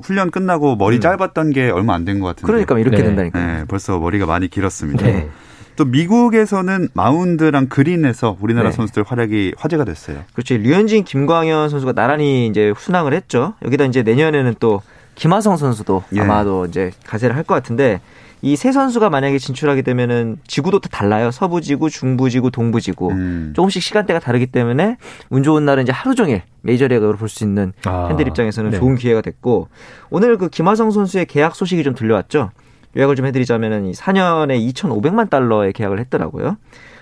훈련 0.00 0.30
끝나고 0.30 0.76
머리 0.76 0.96
음. 0.96 1.00
짧았던 1.00 1.50
게 1.50 1.70
얼마 1.70 1.94
안 1.94 2.04
된 2.04 2.20
것 2.20 2.26
같은데. 2.28 2.46
그러니까 2.46 2.78
이렇게 2.78 2.96
네. 2.98 3.02
된다니까. 3.04 3.38
네, 3.38 3.64
벌써 3.68 3.98
머리가 3.98 4.26
많이 4.26 4.48
길었습니다. 4.48 5.04
네. 5.06 5.28
또 5.76 5.84
미국에서는 5.86 6.88
마운드랑 6.94 7.68
그린에서 7.68 8.36
우리나라 8.40 8.70
네. 8.70 8.76
선수들 8.76 9.04
활약이 9.06 9.54
화제가 9.56 9.84
됐어요. 9.84 10.18
그렇죠. 10.34 10.56
류현진, 10.56 11.04
김광현 11.04 11.68
선수가 11.70 11.92
나란히 11.94 12.46
이제 12.46 12.72
순항을 12.76 13.14
했죠. 13.14 13.54
여기다 13.64 13.84
이제 13.84 14.02
내년에는 14.02 14.54
또 14.60 14.82
김하성 15.14 15.56
선수도 15.56 16.04
예. 16.14 16.20
아마도 16.20 16.66
이제 16.66 16.90
가세를 17.06 17.36
할 17.36 17.44
것 17.44 17.54
같은데 17.54 18.00
이 18.44 18.56
세 18.56 18.72
선수가 18.72 19.08
만약에 19.08 19.38
진출하게 19.38 19.82
되면은 19.82 20.38
지구도 20.46 20.80
다 20.80 20.88
달라요. 20.90 21.30
서부 21.30 21.60
지구, 21.60 21.88
중부 21.90 22.28
지구, 22.28 22.50
동부 22.50 22.80
지구. 22.80 23.10
음. 23.12 23.52
조금씩 23.54 23.80
시간대가 23.82 24.18
다르기 24.18 24.46
때문에 24.46 24.96
운 25.30 25.42
좋은 25.44 25.64
날은 25.64 25.84
이제 25.84 25.92
하루 25.92 26.14
종일 26.16 26.42
메이저리그로 26.62 27.16
볼 27.16 27.28
수 27.28 27.44
있는 27.44 27.72
아. 27.84 28.08
팬들 28.08 28.26
입장에서는 28.28 28.70
네. 28.70 28.78
좋은 28.78 28.96
기회가 28.96 29.20
됐고 29.20 29.68
오늘 30.10 30.36
그 30.38 30.48
김하성 30.48 30.90
선수의 30.90 31.26
계약 31.26 31.54
소식이 31.54 31.84
좀 31.84 31.94
들려왔죠. 31.94 32.50
요약을 32.96 33.16
좀 33.16 33.26
해드리자면은 33.26 33.86
이 33.86 33.92
4년에 33.92 34.58
2,500만 34.74 35.30
달러의 35.30 35.72
계약을 35.72 35.98
했더라고요. 36.00 36.56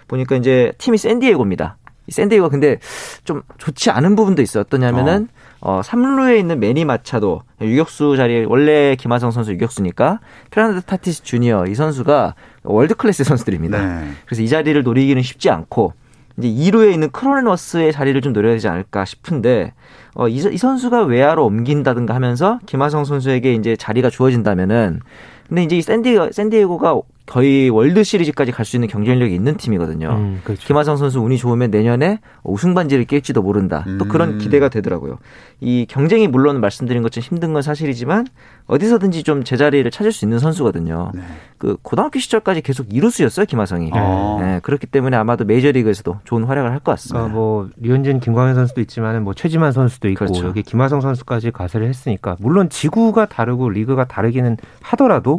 보니까 0.09 0.37
이제 0.37 0.73
팀이 0.79 0.99
샌디에고입니다. 0.99 1.79
이 2.11 2.13
샌디에고가 2.13 2.51
근데 2.51 2.79
좀 3.25 3.43
좋지 3.59 3.91
않은 3.91 4.17
부분도 4.17 4.43
있어요. 4.43 4.63
어떠냐면은 4.63 5.29
어. 5.61 5.79
어 5.79 5.81
3루에 5.83 6.39
있는 6.39 6.59
매니 6.59 6.85
마차도 6.85 7.43
유격수 7.61 8.17
자리에 8.17 8.45
원래 8.49 8.97
김하성 8.97 9.31
선수 9.31 9.53
유격수니까 9.53 10.21
페르난도 10.51 10.83
타티스 10.83 11.23
주니어 11.23 11.67
이 11.67 11.75
선수가 11.75 12.35
월드 12.65 12.95
클래스 12.95 13.25
선수들입니다. 13.25 13.79
네. 13.79 14.11
그래서 14.27 14.43
이 14.43 14.49
자리를 14.49 14.83
노리기는 14.83 15.23
쉽지 15.23 15.51
않고 15.51 15.93
이제 16.39 16.49
2루에 16.49 16.93
있는 16.93 17.11
크로넨워스의 17.11 17.93
자리를 17.93 18.21
좀 18.23 18.33
노려야 18.33 18.55
되지 18.55 18.69
않을까 18.69 19.05
싶은데 19.05 19.73
어, 20.15 20.29
이, 20.29 20.37
이 20.37 20.59
선수가 20.59 21.05
외야로 21.05 21.47
옮긴다든가 21.47 22.15
하면서 22.15 22.59
김하성 22.67 23.05
선수에게 23.05 23.55
이제 23.55 23.77
자리가 23.77 24.11
주어진다면은 24.11 25.01
근데 25.49 25.63
이제 25.63 25.77
이 25.77 25.83
샌디 25.83 26.17
샌디에고가 26.33 27.01
거의 27.27 27.71
월드 27.71 28.03
시리즈까지 28.03 28.51
갈 28.53 28.65
수 28.65 28.77
있는 28.77 28.89
경쟁력이 28.89 29.35
있는 29.35 29.57
팀이거든요. 29.57 30.11
음, 30.11 30.41
그렇죠. 30.45 30.67
김하성 30.67 30.97
선수 30.97 31.21
운이 31.21 31.39
좋으면 31.39 31.71
내년에 31.71 32.19
우승 32.43 32.75
반지를 32.75 33.05
낄지도 33.05 33.43
모른다. 33.43 33.85
또 33.99 34.05
그런 34.07 34.35
음. 34.35 34.39
기대가 34.39 34.69
되더라고요. 34.69 35.19
이 35.61 35.87
경쟁이 35.89 36.27
물론 36.29 36.61
말씀드린 36.61 37.03
것처럼 37.03 37.25
힘든 37.25 37.53
건 37.53 37.63
사실이지만 37.63 38.27
어디서든지 38.67 39.23
좀 39.25 39.45
제자리를 39.45 39.89
찾을 39.91 40.13
수 40.13 40.25
있는 40.25 40.39
선수거든요. 40.39 41.11
네. 41.15 41.21
그 41.59 41.77
고등학교 41.83 42.19
시절까지 42.19 42.63
계속 42.63 42.87
이루수였어요 42.93 43.47
김하성이. 43.47 43.91
아. 43.93 44.39
네, 44.41 44.61
그렇기 44.63 44.87
때문에 44.87 45.17
아마도 45.17 45.45
메이저리그에서도 45.45 46.21
좋은 46.25 46.45
활약을 46.45 46.71
할 46.71 46.81
것 46.81 46.93
같습니다. 46.93 47.27
아, 47.27 47.29
뭐 47.29 47.69
류현진, 47.77 48.21
김광현 48.21 48.55
선수도 48.55 48.81
있지만 48.81 49.23
뭐 49.23 49.35
최지만 49.35 49.73
선수도 49.73 50.09
있고 50.09 50.25
그렇죠. 50.25 50.47
여기 50.47 50.63
김하성 50.63 51.01
선수까지 51.03 51.51
가세를 51.51 51.87
했으니까 51.89 52.37
물론 52.41 52.71
지구가 52.71 53.27
다르고 53.27 53.69
리그가 53.69 54.07
다르기는 54.07 54.57
하더라도 54.81 55.37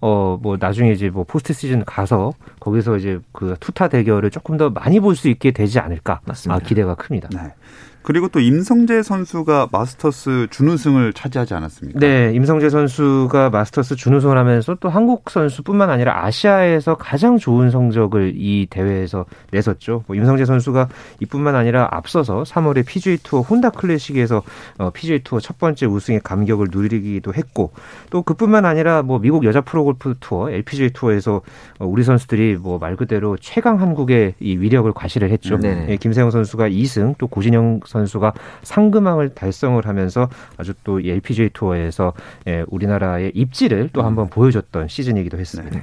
어뭐 0.00 0.56
나중에 0.60 0.92
이제 0.92 1.10
뭐 1.10 1.23
포스트 1.24 1.52
시즌 1.52 1.84
가서 1.84 2.32
거기서 2.60 2.96
이제 2.96 3.18
그 3.32 3.56
투타 3.60 3.88
대결을 3.88 4.30
조금 4.30 4.56
더 4.56 4.70
많이 4.70 5.00
볼 5.00 5.14
수 5.16 5.28
있게 5.28 5.50
되지 5.52 5.78
않을까 5.78 6.20
맞습니다. 6.24 6.56
아, 6.56 6.58
기대가 6.66 6.94
큽니다. 6.94 7.28
네. 7.32 7.52
그리고 8.04 8.28
또 8.28 8.38
임성재 8.38 9.02
선수가 9.02 9.68
마스터스 9.72 10.48
준우승을 10.50 11.14
차지하지 11.14 11.54
않았습니까? 11.54 11.98
네, 11.98 12.32
임성재 12.34 12.68
선수가 12.68 13.50
마스터스 13.50 13.96
준우승을 13.96 14.36
하면서 14.38 14.76
또 14.78 14.88
한국 14.88 15.30
선수뿐만 15.30 15.90
아니라 15.90 16.24
아시아에서 16.24 16.96
가장 16.96 17.38
좋은 17.38 17.70
성적을 17.70 18.34
이 18.36 18.66
대회에서 18.70 19.24
냈었죠. 19.50 20.04
뭐 20.06 20.14
임성재 20.16 20.44
선수가 20.44 20.88
이뿐만 21.20 21.56
아니라 21.56 21.88
앞서서 21.90 22.42
3월에 22.42 22.84
PGA 22.86 23.16
투어 23.22 23.40
혼다 23.40 23.70
클래식에서 23.70 24.42
어, 24.78 24.90
PGA 24.90 25.20
투어 25.24 25.40
첫 25.40 25.58
번째 25.58 25.86
우승의 25.86 26.20
감격을 26.22 26.68
누리기도 26.70 27.32
했고 27.34 27.72
또 28.10 28.22
그뿐만 28.22 28.66
아니라 28.66 29.02
뭐 29.02 29.18
미국 29.18 29.44
여자 29.44 29.62
프로골프 29.62 30.16
투어 30.20 30.50
LPGA 30.50 30.90
투어에서 30.90 31.40
어, 31.78 31.86
우리 31.86 32.04
선수들이 32.04 32.56
뭐 32.56 32.78
말 32.84 32.96
그대로 32.96 33.38
최강 33.40 33.80
한국의 33.80 34.34
이 34.40 34.56
위력을 34.58 34.92
과시를 34.92 35.30
했죠. 35.30 35.56
네, 35.56 35.96
김세영 35.96 36.30
선수가 36.30 36.68
2승 36.68 37.14
또 37.16 37.26
고진영 37.28 37.80
선수 37.86 37.93
가 38.20 38.32
상금왕을 38.62 39.34
달성을 39.34 39.84
하면서 39.86 40.28
아주 40.56 40.74
또 40.84 41.00
LPGA 41.00 41.50
투어에서 41.52 42.12
예, 42.46 42.64
우리나라의 42.68 43.32
입지를 43.34 43.90
또 43.92 44.02
한번 44.02 44.28
보여줬던 44.28 44.88
시즌이기도 44.88 45.38
했습니다. 45.38 45.78
네. 45.78 45.82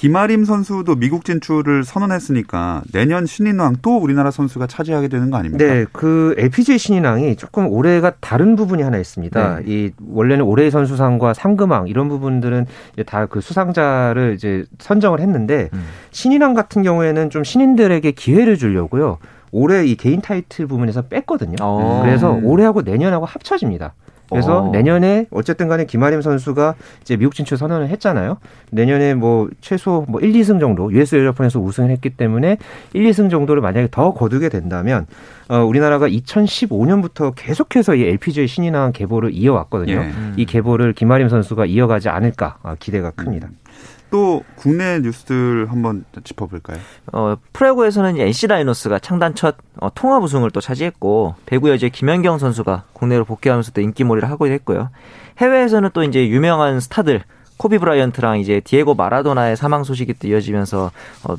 김아림 0.00 0.46
선수도 0.46 0.94
미국 0.96 1.26
진출을 1.26 1.84
선언했으니까 1.84 2.82
내년 2.90 3.26
신인왕 3.26 3.76
또 3.82 3.98
우리나라 3.98 4.30
선수가 4.30 4.66
차지하게 4.66 5.08
되는 5.08 5.30
거 5.30 5.36
아닙니까? 5.36 5.62
네, 5.62 5.84
그 5.92 6.34
LPGA 6.38 6.78
신인왕이 6.78 7.36
조금 7.36 7.66
올해가 7.68 8.12
다른 8.20 8.56
부분이 8.56 8.82
하나 8.82 8.96
있습니다. 8.96 9.56
네. 9.58 9.64
이 9.66 9.90
원래는 10.08 10.46
올해의 10.46 10.70
선수상과 10.70 11.34
상금왕 11.34 11.88
이런 11.88 12.08
부분들은 12.08 12.66
다 13.04 13.26
그 13.26 13.42
수상자를 13.42 14.32
이제 14.34 14.64
선정을 14.78 15.20
했는데 15.20 15.68
음. 15.74 15.84
신인왕 16.12 16.54
같은 16.54 16.82
경우에는 16.82 17.28
좀 17.28 17.44
신인들에게 17.44 18.10
기회를 18.12 18.56
주려고요. 18.56 19.18
올해 19.52 19.84
이 19.86 19.96
개인 19.96 20.20
타이틀 20.20 20.66
부분에서 20.66 21.02
뺐거든요. 21.02 21.56
어. 21.60 22.00
그래서 22.02 22.38
올해하고 22.42 22.82
내년하고 22.82 23.26
합쳐집니다. 23.26 23.94
그래서 24.30 24.62
어. 24.62 24.70
내년에 24.70 25.26
어쨌든 25.30 25.68
간에 25.68 25.84
김아림 25.84 26.22
선수가 26.22 26.76
이제 27.02 27.16
미국 27.16 27.34
진출 27.34 27.58
선언을 27.58 27.88
했잖아요. 27.88 28.38
내년에 28.70 29.14
뭐 29.14 29.48
최소 29.60 30.04
뭐 30.08 30.20
1, 30.20 30.32
2승 30.32 30.60
정도 30.60 30.92
US 30.92 31.16
여자폰에서 31.16 31.58
우승을 31.58 31.90
했기 31.90 32.10
때문에 32.10 32.56
1, 32.92 33.10
2승 33.10 33.28
정도를 33.28 33.60
만약에 33.60 33.88
더 33.90 34.14
거두게 34.14 34.48
된다면 34.48 35.06
어 35.48 35.64
우리나라가 35.64 36.08
2015년부터 36.08 37.32
계속해서 37.34 37.96
이 37.96 38.04
LPGA 38.04 38.46
신인왕 38.46 38.92
계보를 38.92 39.34
이어왔거든요. 39.34 39.94
예. 39.94 40.10
이 40.36 40.46
계보를 40.46 40.92
김아림 40.92 41.28
선수가 41.28 41.66
이어가지 41.66 42.08
않을까 42.08 42.58
아, 42.62 42.76
기대가 42.78 43.10
큽니다. 43.10 43.48
음. 43.48 43.56
또 44.10 44.42
국내 44.56 44.98
뉴스들 45.00 45.70
한번 45.70 46.04
짚어볼까요? 46.24 46.78
어, 47.12 47.36
프로야구에서는 47.52 48.18
NC 48.18 48.48
다이노스가 48.48 48.98
창단 48.98 49.34
첫 49.34 49.56
어, 49.80 49.90
통합 49.94 50.22
우승을 50.22 50.50
또 50.50 50.60
차지했고 50.60 51.36
배구 51.46 51.70
여제 51.70 51.88
김연경 51.88 52.38
선수가 52.38 52.84
국내로 52.92 53.24
복귀하면서 53.24 53.72
또 53.72 53.80
인기몰이를 53.80 54.28
하고 54.28 54.46
있고요. 54.48 54.90
해외에서는 55.38 55.90
또 55.94 56.02
이제 56.02 56.28
유명한 56.28 56.80
스타들 56.80 57.22
코비 57.56 57.76
브라이언트랑 57.78 58.40
이제 58.40 58.60
디에고 58.60 58.94
마라도나의 58.94 59.54
사망 59.54 59.84
소식이 59.84 60.14
또 60.14 60.28
이어지면서 60.28 60.90
어, 61.24 61.36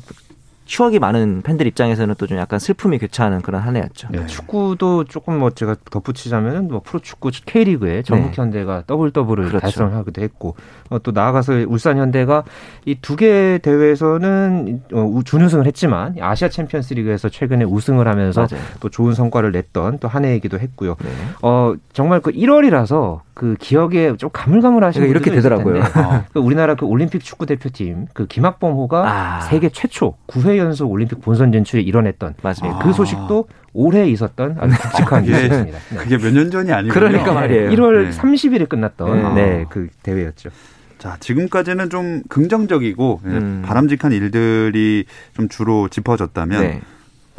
추억이 0.64 0.98
많은 0.98 1.42
팬들 1.42 1.66
입장에서는 1.66 2.14
또 2.16 2.26
좀 2.26 2.38
약간 2.38 2.58
슬픔이 2.58 2.98
교차하는 2.98 3.42
그런 3.42 3.60
한 3.62 3.76
해였죠. 3.76 4.08
네. 4.10 4.26
축구도 4.26 5.04
조금 5.04 5.38
뭐 5.38 5.50
제가 5.50 5.76
덧붙이자면 5.90 6.68
뭐 6.68 6.80
프로축구 6.84 7.30
K리그에 7.44 8.02
전북 8.02 8.28
네. 8.28 8.32
현대가 8.36 8.82
더블 8.86 9.10
더블을 9.10 9.46
그렇죠. 9.48 9.60
달성하기도 9.60 10.22
했고 10.22 10.54
어, 10.88 10.98
또 11.00 11.10
나아가서 11.12 11.64
울산 11.68 11.98
현대가 11.98 12.44
이 12.86 12.94
두 13.02 13.16
개 13.16 13.58
대회에서는 13.62 14.82
어, 14.92 15.20
준우승을 15.24 15.66
했지만 15.66 16.14
아시아 16.20 16.48
챔피언스리그에서 16.48 17.28
최근에 17.28 17.64
우승을 17.64 18.06
하면서 18.08 18.42
맞아요. 18.42 18.62
또 18.80 18.88
좋은 18.88 19.14
성과를 19.14 19.52
냈던 19.52 19.98
또 19.98 20.08
한 20.08 20.24
해이기도 20.26 20.58
했고요. 20.58 20.96
네. 21.02 21.10
어 21.42 21.74
정말 21.94 22.20
그 22.20 22.30
1월이라서 22.32 23.20
그 23.34 23.56
기억에 23.58 24.14
좀 24.18 24.28
가물가물하시는 24.32 25.08
이렇게 25.08 25.30
되더라고요. 25.30 25.80
어. 25.82 26.24
그 26.34 26.38
우리나라 26.38 26.74
그 26.74 26.84
올림픽 26.84 27.24
축구 27.24 27.46
대표팀 27.46 28.08
그 28.12 28.26
김학범호가 28.26 29.10
아. 29.10 29.40
세계 29.40 29.70
최초 29.70 30.14
9회 30.26 30.51
연속 30.58 30.90
올림픽 30.90 31.20
본선 31.20 31.52
진출에 31.52 31.80
이뤄냈던 31.82 32.34
맞습니다. 32.42 32.78
그 32.80 32.92
소식도 32.92 33.48
올해 33.72 34.08
있었던 34.08 34.56
아주 34.60 34.76
굵직한 34.80 35.22
뉴스였습니다. 35.24 35.78
네. 35.90 35.96
그게 35.96 36.18
몇 36.18 36.32
년 36.32 36.50
전이 36.50 36.72
아니고 36.72 36.94
그러니까 36.94 37.32
말이에요. 37.32 37.70
1월 37.70 38.04
네. 38.04 38.10
30일에 38.10 38.68
끝났던 38.68 39.34
네. 39.34 39.46
네, 39.58 39.64
그 39.70 39.88
대회였죠. 40.02 40.50
자, 40.98 41.16
지금까지는 41.18 41.90
좀 41.90 42.22
긍정적이고 42.28 43.20
음. 43.24 43.62
바람직한 43.66 44.12
일들이 44.12 45.04
좀 45.34 45.48
주로 45.48 45.88
짚어졌다면 45.88 46.60
네. 46.60 46.80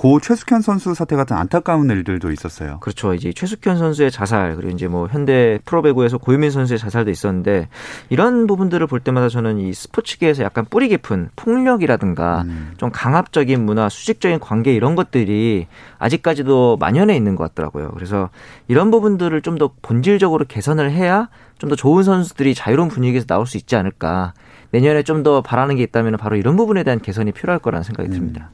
고 0.03 0.19
최숙현 0.19 0.59
선수 0.61 0.93
사태 0.93 1.15
같은 1.15 1.37
안타까운 1.37 1.89
일들도 1.89 2.29
있었어요. 2.33 2.79
그렇죠. 2.81 3.13
이제 3.13 3.31
최숙현 3.31 3.77
선수의 3.77 4.11
자살 4.11 4.57
그리고 4.57 4.73
이제 4.73 4.89
뭐 4.89 5.07
현대 5.07 5.59
프로배구에서 5.63 6.17
고유민 6.17 6.51
선수의 6.51 6.77
자살도 6.77 7.09
있었는데 7.09 7.69
이런 8.09 8.45
부분들을 8.45 8.85
볼 8.87 8.99
때마다 8.99 9.29
저는 9.29 9.59
이 9.59 9.73
스포츠계에서 9.73 10.43
약간 10.43 10.65
뿌리 10.69 10.89
깊은 10.89 11.29
폭력이라든가 11.37 12.41
음. 12.41 12.73
좀 12.75 12.89
강압적인 12.91 13.65
문화, 13.65 13.87
수직적인 13.87 14.41
관계 14.41 14.73
이런 14.73 14.95
것들이 14.95 15.67
아직까지도 15.99 16.75
만연해 16.81 17.15
있는 17.15 17.37
것 17.37 17.45
같더라고요. 17.45 17.91
그래서 17.93 18.29
이런 18.67 18.91
부분들을 18.91 19.41
좀 19.41 19.57
더 19.57 19.71
본질적으로 19.81 20.43
개선을 20.49 20.91
해야 20.91 21.29
좀 21.59 21.69
더 21.69 21.77
좋은 21.77 22.03
선수들이 22.03 22.55
자유로운 22.55 22.89
분위기에서 22.89 23.25
나올 23.25 23.47
수 23.47 23.55
있지 23.55 23.77
않을까. 23.77 24.33
내년에 24.71 25.03
좀 25.03 25.23
더 25.23 25.41
바라는 25.41 25.77
게 25.77 25.83
있다면 25.83 26.17
바로 26.17 26.35
이런 26.35 26.57
부분에 26.57 26.83
대한 26.83 26.99
개선이 26.99 27.31
필요할 27.31 27.59
거라는 27.59 27.83
생각이 27.83 28.09
음. 28.09 28.13
듭니다. 28.13 28.49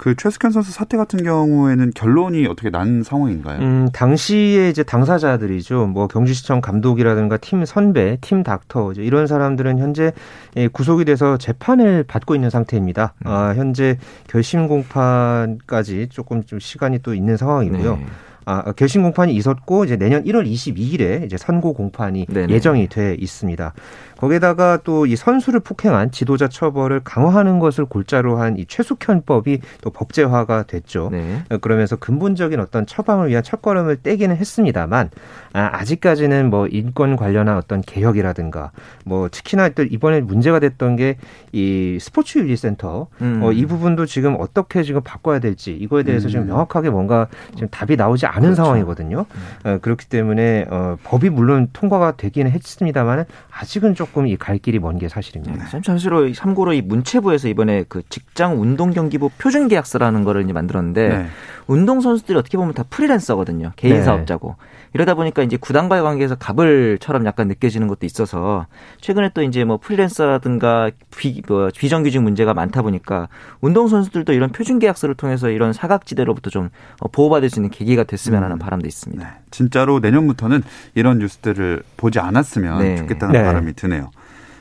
그 0.00 0.14
최숙현 0.16 0.50
선수 0.50 0.72
사태 0.72 0.96
같은 0.96 1.22
경우에는 1.22 1.90
결론이 1.94 2.46
어떻게 2.46 2.70
난 2.70 3.02
상황인가요? 3.02 3.60
음, 3.60 3.88
당시에 3.92 4.70
이제 4.70 4.82
당사자들이죠. 4.82 5.88
뭐 5.88 6.08
경주시청 6.08 6.62
감독이라든가 6.62 7.36
팀 7.36 7.66
선배, 7.66 8.16
팀 8.22 8.42
닥터 8.42 8.94
이런 8.94 9.26
사람들은 9.26 9.78
현재 9.78 10.12
예, 10.56 10.68
구속이 10.68 11.04
돼서 11.04 11.36
재판을 11.36 12.02
받고 12.04 12.34
있는 12.34 12.48
상태입니다. 12.48 13.12
음. 13.18 13.30
아, 13.30 13.52
현재 13.54 13.98
결심 14.26 14.68
공판까지 14.68 16.08
조금 16.08 16.44
좀 16.44 16.60
시간이 16.60 17.00
또 17.00 17.12
있는 17.12 17.36
상황이고요. 17.36 17.96
네. 17.96 18.06
아, 18.46 18.72
결심 18.72 19.02
공판이 19.02 19.34
있었고 19.34 19.84
이제 19.84 19.96
내년 19.96 20.24
1월 20.24 20.50
22일에 20.50 21.24
이제 21.24 21.36
선고 21.36 21.72
공판이 21.72 22.26
네네. 22.26 22.52
예정이 22.52 22.88
돼 22.88 23.14
있습니다. 23.18 23.72
거기에다가 24.18 24.78
또 24.84 25.06
이 25.06 25.16
선수를 25.16 25.60
폭행한 25.60 26.10
지도자 26.10 26.46
처벌을 26.48 27.00
강화하는 27.02 27.58
것을 27.58 27.86
골자로 27.86 28.36
한 28.38 28.50
이 28.58 28.66
최숙현법이 28.66 29.60
또 29.82 29.90
법제화가 29.90 30.64
됐죠. 30.64 31.08
네. 31.12 31.42
그러면서 31.60 31.96
근본적인 31.96 32.58
어떤 32.60 32.84
처방을 32.84 33.28
위한 33.28 33.42
첫걸음을 33.42 33.96
떼기는 34.02 34.36
했습니다만 34.36 35.10
아, 35.52 35.70
아직까지는 35.72 36.50
뭐 36.50 36.66
인권 36.66 37.16
관련한 37.16 37.56
어떤 37.56 37.80
개혁이라든가 37.80 38.72
뭐 39.04 39.28
특히나 39.30 39.70
또 39.70 39.82
이번에 39.84 40.20
문제가 40.20 40.58
됐던 40.58 40.96
게 40.96 41.16
이 41.52 41.98
스포츠 42.00 42.38
윤리 42.38 42.56
센터 42.56 43.08
음. 43.20 43.40
어, 43.42 43.50
이 43.52 43.66
부분도 43.66 44.06
지금 44.06 44.36
어떻게 44.38 44.82
지금 44.84 45.00
바꿔야 45.02 45.40
될지 45.40 45.72
이거에 45.72 46.02
대해서 46.04 46.28
음. 46.28 46.30
지금 46.30 46.46
명확하게 46.46 46.90
뭔가 46.90 47.26
지금 47.54 47.68
답이 47.70 47.96
나오지 47.96 48.26
않은 48.30 48.42
그렇죠. 48.42 48.62
상황이거든요. 48.62 49.26
음. 49.64 49.68
어, 49.68 49.78
그렇기 49.82 50.06
때문에 50.06 50.66
어, 50.70 50.96
법이 51.04 51.30
물론 51.30 51.68
통과가 51.72 52.12
되기는 52.16 52.50
했습니다만 52.50 53.24
아직은 53.50 53.94
조금 53.94 54.26
이 54.26 54.36
갈 54.36 54.58
길이 54.58 54.78
먼 54.78 54.98
게 54.98 55.08
사실입니다. 55.08 55.64
네. 55.70 55.80
사실로 55.84 56.32
참고로 56.32 56.72
이 56.72 56.82
문체부에서 56.82 57.48
이번에 57.48 57.84
그 57.88 58.02
직장 58.08 58.60
운동 58.60 58.90
경기부 58.90 59.30
표준 59.38 59.68
계약서라는 59.68 60.24
거를 60.24 60.42
이제 60.42 60.52
만들었는데 60.52 61.08
네. 61.08 61.26
운동 61.66 62.00
선수들이 62.00 62.36
어떻게 62.38 62.56
보면 62.56 62.74
다 62.74 62.84
프리랜서거든요. 62.88 63.72
개인 63.76 63.94
네. 63.94 64.02
사업자고. 64.02 64.56
이러다 64.92 65.14
보니까 65.14 65.42
이제 65.42 65.56
구단과의 65.56 66.02
관계에서 66.02 66.34
갑을처럼 66.34 67.24
약간 67.26 67.48
느껴지는 67.48 67.86
것도 67.86 68.06
있어서 68.06 68.66
최근에 69.00 69.30
또 69.34 69.42
이제 69.42 69.64
뭐 69.64 69.76
프리랜서라든가 69.76 70.90
비, 71.16 71.42
뭐 71.46 71.70
비정규직 71.76 72.22
문제가 72.22 72.54
많다 72.54 72.82
보니까 72.82 73.28
운동 73.60 73.88
선수들도 73.88 74.32
이런 74.32 74.50
표준 74.50 74.78
계약서를 74.78 75.14
통해서 75.14 75.50
이런 75.50 75.72
사각지대로부터 75.72 76.50
좀 76.50 76.70
어, 77.00 77.08
보호받을 77.08 77.50
수 77.50 77.60
있는 77.60 77.70
계기가 77.70 78.04
됐으면 78.04 78.42
하는 78.42 78.56
음. 78.56 78.58
바람도 78.58 78.86
있습니다. 78.86 79.24
네. 79.24 79.30
진짜로 79.50 80.00
내년부터는 80.00 80.62
이런 80.94 81.18
뉴스들을 81.18 81.82
보지 81.96 82.18
않았으면 82.18 82.78
네. 82.80 82.96
좋겠다는 82.96 83.32
네. 83.32 83.42
바람이 83.44 83.74
드네요. 83.74 84.10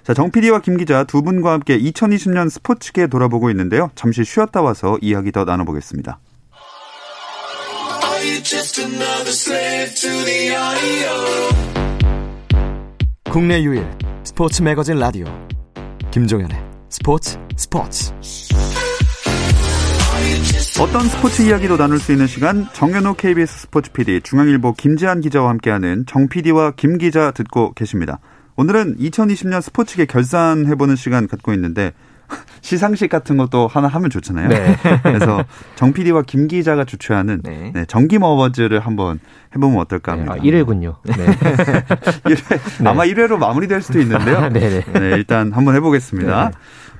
자, 0.04 0.14
정 0.14 0.32
PD와 0.32 0.60
김 0.62 0.78
기자 0.78 1.04
두 1.04 1.22
분과 1.22 1.54
함께 1.54 1.78
2020년 1.78 2.50
스포츠계 2.50 3.08
돌아보고 3.08 3.50
있는데요. 3.52 3.92
잠시 3.96 4.24
쉬었다 4.24 4.62
와서 4.62 4.98
이야기 5.02 5.32
더 5.32 5.46
나눠보겠습니다. 5.46 6.18
국내 13.32 13.64
유일 13.64 13.88
스포츠 14.26 14.62
매거진 14.62 15.00
라디오. 15.00 15.26
김종현의 16.12 16.58
스포츠 16.90 17.38
스포츠. 17.56 18.12
어떤 20.82 21.08
스포츠 21.08 21.44
이야기도 21.44 21.78
나눌 21.78 21.98
수 22.00 22.12
있는 22.12 22.28
시간 22.28 22.68
정현호 22.74 23.14
KBS 23.14 23.62
스포츠 23.62 23.92
PD 23.94 24.20
중앙일보 24.22 24.74
김지한 24.74 25.22
기자와 25.22 25.50
함께하는 25.52 26.04
정 26.06 26.28
PD와 26.28 26.72
김 26.72 26.98
기자 26.98 27.32
듣고 27.32 27.72
계십니다. 27.74 28.20
오늘은 28.58 28.98
2020년 28.98 29.62
스포츠계 29.62 30.06
결산해보는 30.06 30.98
시간 30.98 31.30
갖고 31.30 31.54
있는데 31.54 31.94
시상식 32.62 33.10
같은 33.10 33.38
것도 33.38 33.68
하나 33.68 33.88
하면 33.88 34.10
좋잖아요. 34.10 34.50
네. 34.50 34.78
그래서 35.04 35.44
정 35.76 35.94
PD와 35.94 36.24
김 36.24 36.48
기자가 36.48 36.86
주최하는 36.86 37.42
네. 37.44 37.72
네, 37.74 37.86
정김 37.86 38.24
어워즈를 38.24 38.80
한번 38.80 39.20
해보면 39.56 39.80
어떨까 39.80 40.14
합니다. 40.14 40.36
네, 40.36 40.40
아, 40.40 40.44
1회군요. 40.44 40.96
네. 41.04 41.14
1회, 42.24 42.86
아마 42.86 43.04
1회로 43.04 43.38
마무리될 43.38 43.82
수도 43.82 44.00
있는데요. 44.00 44.50
네, 44.50 44.84
일단 45.16 45.52
한번 45.52 45.76
해보겠습니다. 45.76 46.52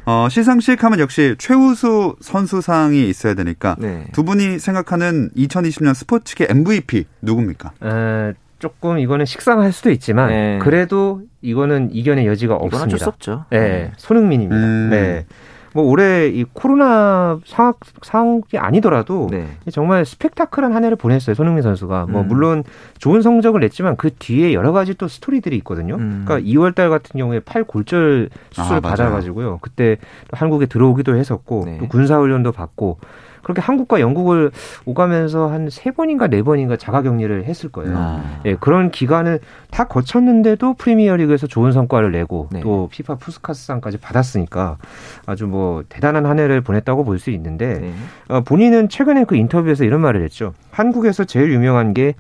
어, 0.06 0.28
시상식 0.30 0.84
하면 0.84 1.00
역시 1.00 1.36
최우수 1.38 2.16
선수상이 2.22 3.08
있어야 3.10 3.36
되니까 3.36 3.76
두 4.12 4.24
분이 4.24 4.58
생각하는 4.58 5.30
2020년 5.36 5.94
스포츠계 5.94 6.48
MVP 6.50 7.06
누굽니까? 7.22 7.72
에... 7.84 8.34
조금 8.60 9.00
이거는 9.00 9.26
식상할 9.26 9.72
수도 9.72 9.90
있지만 9.92 10.30
네. 10.30 10.60
그래도 10.62 11.22
이거는 11.42 11.90
이견의 11.92 12.28
여지가 12.28 12.56
없습니다. 12.56 12.84
어쩔 12.84 13.00
수 13.00 13.10
없죠. 13.10 13.46
네, 13.50 13.60
네. 13.60 13.92
손흥민입니다. 13.98 14.56
음. 14.56 14.90
네. 14.92 15.26
뭐 15.74 15.84
올해 15.84 16.28
이 16.28 16.46
코로나 16.52 17.40
상황 17.46 17.74
상황이 18.02 18.42
아니더라도 18.56 19.28
네. 19.32 19.48
정말 19.72 20.04
스펙타클한 20.04 20.74
한 20.74 20.84
해를 20.84 20.98
보냈어요 20.98 21.36
손흥민 21.36 21.62
선수가 21.62 22.08
뭐 22.08 22.08
음. 22.08 22.12
뭐 22.12 22.24
물론 22.24 22.64
좋은 22.98 23.22
성적을 23.22 23.60
냈지만 23.62 23.96
그 23.96 24.10
뒤에 24.14 24.54
여러 24.54 24.72
가지 24.72 24.94
또 24.96 25.08
스토리들이 25.08 25.56
있거든요. 25.58 25.96
음. 25.96 26.24
그러니까 26.26 26.50
2월달 26.50 26.90
같은 26.90 27.18
경우에 27.18 27.40
팔 27.40 27.64
골절 27.64 28.30
수술 28.52 28.78
아, 28.78 28.80
받아가지고요. 28.80 29.60
그때 29.62 29.98
한국에 30.32 30.66
들어오기도 30.66 31.16
했었고 31.16 31.64
네. 31.66 31.78
또 31.78 31.88
군사 31.88 32.18
훈련도 32.18 32.52
받고 32.52 33.00
그렇게 33.44 33.62
한국과 33.62 34.00
영국을 34.00 34.52
오가면서 34.86 35.48
한 35.48 35.70
세 35.70 35.92
번인가 35.92 36.28
네 36.28 36.42
번인가 36.42 36.76
자가 36.78 37.02
격리를 37.04 37.46
했을 37.46 37.70
거예요. 37.70 37.94
아. 37.96 38.42
예, 38.46 38.56
그런 38.56 38.92
기간을 38.92 39.40
다 39.70 39.84
거쳤는데도 39.86 40.74
프리미어리그에서 40.74 41.48
좋은 41.48 41.72
성과를 41.72 42.12
내고 42.12 42.50
네. 42.52 42.62
또 42.62 42.88
피파 42.92 43.16
푸스카스상까지 43.16 43.98
받았으니까 43.98 44.78
아주 45.26 45.46
뭐 45.48 45.84
대단한 45.90 46.26
한 46.26 46.40
해를 46.40 46.62
보냈다고 46.62 47.04
볼 47.04 47.20
수 47.20 47.30
있는데 47.32 47.80
네. 47.80 47.94
어, 48.30 48.42
본인은 48.42 48.90
최근에 48.90 49.26
그 49.26 49.36
인터뷰에서 49.36 49.84
이런 49.84 50.02
말을 50.02 50.24
했죠. 50.24 50.54
한국에서 50.72 51.26
제일 51.26 51.52
유명한 51.52 51.94
게 51.94 52.14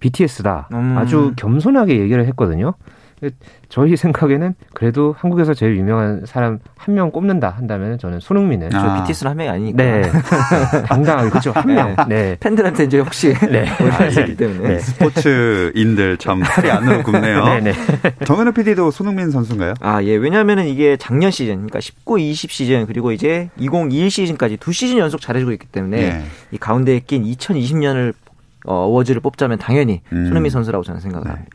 BTS다. 0.00 0.68
음. 0.72 0.96
아주 0.98 1.32
겸손하게 1.36 1.98
얘기를 1.98 2.24
했거든요. 2.26 2.74
저희 3.68 3.96
생각에는 3.96 4.54
그래도 4.74 5.14
한국에서 5.18 5.54
제일 5.54 5.76
유명한 5.76 6.22
사람 6.26 6.58
한 6.76 6.94
명 6.94 7.10
꼽는다 7.10 7.50
한다면 7.50 7.98
저는 7.98 8.20
손흥민을. 8.20 8.70
저 8.70 8.78
아. 8.78 9.02
BTS는 9.02 9.30
한 9.30 9.36
명이 9.36 9.50
아니니까. 9.50 9.82
네. 9.82 10.02
당당하게 10.86 11.30
그렇죠. 11.30 11.50
한 11.52 11.66
명. 11.74 11.96
네. 12.08 12.14
네. 12.16 12.36
팬들한테 12.40 12.84
이제 12.84 12.98
혹시 13.00 13.34
네. 13.50 13.66
아시기 13.68 14.36
때문에 14.36 14.68
네. 14.68 14.78
스포츠인들 14.78 16.16
참 16.18 16.40
팔이 16.40 16.70
안으로 16.70 17.02
굽네요. 17.02 17.44
네, 17.44 17.60
네. 17.60 17.72
정현우 18.24 18.52
PD도 18.52 18.90
손흥민 18.90 19.30
선수인가요? 19.30 19.74
아 19.80 20.02
예. 20.02 20.14
왜냐하면은 20.16 20.66
이게 20.68 20.96
작년 20.96 21.30
시즌, 21.30 21.54
그러니까 21.56 21.80
19, 21.80 22.18
20 22.18 22.50
시즌 22.50 22.86
그리고 22.86 23.12
이제 23.12 23.50
2021 23.58 24.10
시즌까지 24.10 24.56
두 24.58 24.72
시즌 24.72 24.98
연속 24.98 25.20
잘해주고 25.20 25.52
있기 25.52 25.66
때문에 25.66 25.96
네. 25.96 26.24
이 26.52 26.58
가운데에 26.58 27.00
낀 27.00 27.24
2020년을 27.24 28.14
어, 28.66 28.86
워즈를 28.86 29.20
뽑자면 29.20 29.58
당연히 29.58 30.00
음. 30.12 30.26
손흥민 30.26 30.50
선수라고 30.50 30.82
저는 30.84 31.00
생각을 31.00 31.28
합니다. 31.28 31.50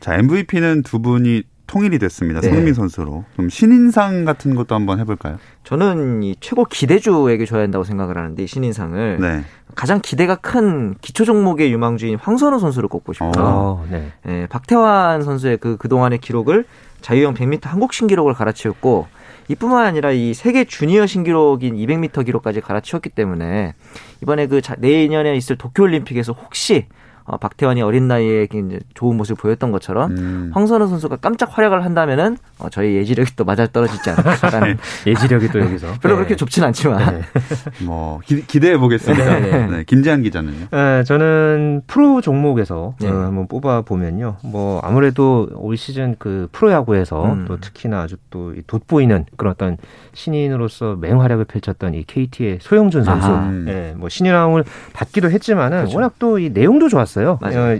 자, 0.00 0.14
MVP는 0.16 0.82
두 0.82 1.00
분이 1.00 1.42
통일이 1.66 2.00
됐습니다. 2.00 2.40
네. 2.40 2.48
손흥민 2.48 2.74
선수로. 2.74 3.24
그럼 3.34 3.48
신인상 3.48 4.24
같은 4.24 4.56
것도 4.56 4.74
한번 4.74 4.98
해볼까요? 4.98 5.38
저는 5.62 6.24
이 6.24 6.34
최고 6.40 6.64
기대주에게 6.64 7.44
줘야 7.46 7.62
한다고 7.62 7.84
생각을 7.84 8.18
하는데 8.18 8.42
이 8.42 8.46
신인상을 8.48 9.18
네. 9.20 9.44
가장 9.76 10.00
기대가 10.02 10.34
큰 10.34 10.96
기초 11.00 11.24
종목의 11.24 11.70
유망주인 11.72 12.16
황선우 12.16 12.58
선수를 12.58 12.88
꼽고 12.88 13.12
싶어요. 13.12 13.32
어, 13.38 13.86
네. 13.88 14.10
예, 14.26 14.46
박태환 14.50 15.22
선수의 15.22 15.58
그 15.58 15.76
그동안의 15.76 16.18
기록을 16.18 16.64
자유형 17.02 17.34
100m 17.34 17.66
한국 17.66 17.92
신기록을 17.92 18.34
갈아치웠고 18.34 19.06
이뿐만 19.46 19.84
아니라 19.86 20.10
이 20.10 20.34
세계 20.34 20.64
주니어 20.64 21.06
신기록인 21.06 21.76
200m 21.76 22.26
기록까지 22.26 22.60
갈아치웠기 22.60 23.10
때문에 23.10 23.74
이번에 24.22 24.48
그 24.48 24.60
자- 24.60 24.74
내년에 24.78 25.36
있을 25.36 25.56
도쿄올림픽에서 25.56 26.32
혹시 26.32 26.86
어, 27.30 27.36
박태환이 27.36 27.80
어린 27.82 28.08
나이에 28.08 28.48
이제 28.52 28.80
좋은 28.94 29.16
모습을 29.16 29.40
보였던 29.40 29.70
것처럼 29.70 30.10
음. 30.10 30.50
황선우 30.52 30.88
선수가 30.88 31.16
깜짝 31.16 31.56
활약을 31.56 31.84
한다면은 31.84 32.36
어, 32.58 32.68
저희 32.70 32.96
예지력이 32.96 33.36
또 33.36 33.44
맞아 33.44 33.66
떨어지지 33.66 34.10
않을까라는 34.10 34.78
예지력이 35.06 35.48
또 35.48 35.60
여기서. 35.60 35.86
별로 36.02 36.14
네. 36.14 36.18
그렇게 36.18 36.36
좁진 36.36 36.64
않지만 36.64 37.22
뭐 37.84 38.20
기, 38.24 38.60
대해 38.60 38.76
보겠습니다. 38.76 39.38
네, 39.38 39.40
네. 39.40 39.66
네, 39.66 39.84
김재한 39.84 40.22
기자는요. 40.22 40.66
네, 40.70 41.04
저는 41.04 41.82
프로 41.86 42.20
종목에서 42.20 42.94
네. 43.00 43.08
어, 43.08 43.12
한번 43.12 43.46
뽑아 43.46 43.82
보면요. 43.82 44.36
뭐 44.42 44.80
아무래도 44.82 45.48
올 45.54 45.76
시즌 45.76 46.16
그 46.18 46.48
프로야구에서 46.50 47.32
음. 47.32 47.44
또 47.46 47.60
특히나 47.60 48.02
아주 48.02 48.16
또이 48.30 48.62
돋보이는 48.66 49.26
그런 49.36 49.52
어떤 49.52 49.76
신인으로서 50.14 50.96
맹활약을 51.00 51.44
펼쳤던 51.46 51.94
이 51.94 52.04
KT의 52.04 52.58
소영준 52.60 53.04
선수. 53.04 53.26
아하. 53.28 53.52
예, 53.68 53.94
뭐 53.96 54.08
신인왕을 54.08 54.64
받기도 54.92 55.30
했지만은 55.30 55.78
그렇죠. 55.78 55.96
워낙 55.96 56.14
또 56.18 56.38
이 56.38 56.50
내용도 56.50 56.88
좋았어요. 56.88 57.38
맞아요. 57.40 57.76
어, 57.76 57.78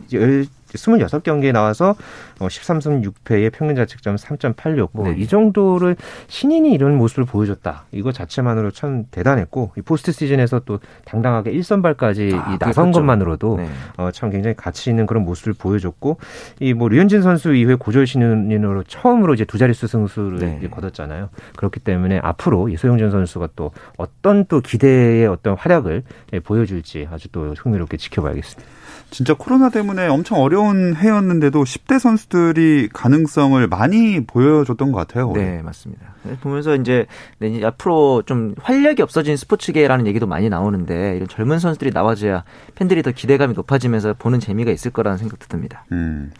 열 1.01 1.07
26경기에 1.07 1.53
나와서 1.53 1.95
어, 2.41 2.49
13승 2.49 3.05
6패의 3.05 3.53
평균 3.53 3.77
자책점 3.77 4.17
3.86. 4.17 4.89
뭐 4.93 5.09
네. 5.09 5.15
이 5.19 5.27
정도를 5.27 5.97
신인이 6.29 6.73
이런 6.73 6.97
모습을 6.97 7.25
보여줬다. 7.25 7.85
이거 7.93 8.13
자체만으로 8.13 8.71
참 8.73 9.05
대단했고 9.11 9.73
이 9.77 9.83
포스트 9.83 10.13
시즌에서 10.13 10.61
또 10.65 10.81
당당하게 11.05 11.53
1선발까지 11.53 12.35
아, 12.35 12.55
이 12.55 12.59
나선 12.59 12.87
그랬죠. 12.87 13.01
것만으로도 13.01 13.57
네. 13.59 13.69
어, 13.97 14.11
참 14.13 14.31
굉장히 14.31 14.57
가치 14.57 14.91
있는 14.91 15.07
그런 15.07 15.25
모습을 15.25 15.53
보여줬고 15.53 16.19
이 16.61 16.75
뭐 16.81 16.89
류현진 16.89 17.21
선수 17.21 17.55
이후에 17.55 17.75
고졸 17.75 18.07
신인으로 18.07 18.85
처음으로 18.85 19.35
이제 19.35 19.45
두 19.45 19.59
자릿수 19.59 19.87
승수를 19.87 20.39
네. 20.39 20.69
거뒀잖아요. 20.71 21.29
그렇기 21.57 21.81
때문에 21.81 22.21
앞으로 22.23 22.69
이 22.71 22.77
소영준 22.77 23.11
선수가 23.11 23.51
또 23.55 23.73
어떤 23.99 24.47
또 24.47 24.61
기대의 24.63 25.27
어떤 25.27 25.57
활약을 25.59 26.03
예, 26.33 26.41
보여줄지 26.41 27.09
아주 27.13 27.29
또 27.33 27.55
흥미롭게 27.59 27.99
지켜봐야겠습니다. 27.99 28.71
진짜 29.11 29.35
코로나 29.35 29.70
때문에 29.70 30.07
엄청 30.07 30.38
어려운 30.38 30.94
해였는데도 30.96 31.64
10대 31.64 31.99
선수들이 31.99 32.88
가능성을 32.92 33.66
많이 33.66 34.25
보여줬던 34.25 34.92
것 34.92 34.99
같아요. 34.99 35.33
네, 35.33 35.62
맞습니다. 35.62 36.14
보면서 36.40 36.77
이제 36.77 37.07
네, 37.38 37.49
이제 37.49 37.66
앞으로 37.66 38.23
좀 38.27 38.55
활력이 38.61 39.03
없어진 39.03 39.37
스포츠계라는 39.37 40.07
얘기도 40.07 40.27
많이 40.27 40.49
나오는데 40.49 41.16
이런 41.16 41.27
젊은 41.29 41.59
선수들이 41.59 41.90
나와줘야 41.92 42.44
팬들이 42.75 43.03
더 43.03 43.11
기대감이 43.11 43.55
높아지면서 43.55 44.14
보는 44.18 44.38
재미가 44.38 44.70
있을 44.70 44.90
거라는 44.90 45.18
생각도 45.18 45.46
듭니다. 45.49 45.85
음. 45.92 46.31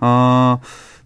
어, 0.00 0.58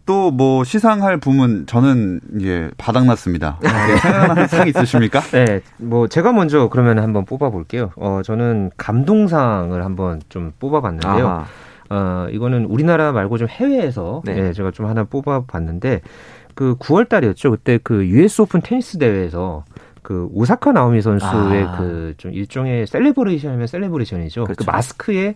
또 0.06 0.30
뭐 0.30 0.64
시상할 0.64 1.18
부문 1.18 1.66
저는 1.66 2.20
이제 2.38 2.70
바닥났습니다. 2.78 3.58
네, 3.62 3.68
생각나는 3.96 4.46
상 4.48 4.68
있으십니까? 4.68 5.20
네, 5.20 5.60
뭐 5.76 6.08
제가 6.08 6.32
먼저 6.32 6.68
그러면 6.68 6.98
한번 6.98 7.24
뽑아볼게요. 7.24 7.90
어, 7.96 8.22
저는 8.24 8.70
감동상을 8.76 9.84
한번 9.84 10.20
좀 10.28 10.52
뽑아봤는데요. 10.58 11.26
아하. 11.28 11.46
어, 11.90 12.28
이거는 12.30 12.66
우리나라 12.66 13.12
말고 13.12 13.38
좀 13.38 13.48
해외에서 13.48 14.22
네. 14.24 14.34
네, 14.34 14.52
제가 14.52 14.70
좀 14.70 14.86
하나 14.86 15.04
뽑아봤는데 15.04 16.02
그 16.54 16.76
9월 16.76 17.08
달이었죠. 17.08 17.50
그때 17.50 17.78
그 17.82 18.06
US 18.06 18.42
오픈 18.42 18.60
테니스 18.60 18.98
대회에서 18.98 19.64
그 20.02 20.28
오사카 20.32 20.72
나오미 20.72 21.02
선수의 21.02 21.64
아. 21.64 21.76
그좀 21.78 22.32
일종의 22.32 22.86
celebration이면 22.86 23.66
celebration이죠. 23.66 24.44
그 24.44 24.54
그렇죠. 24.54 24.70
마스크에 24.70 25.34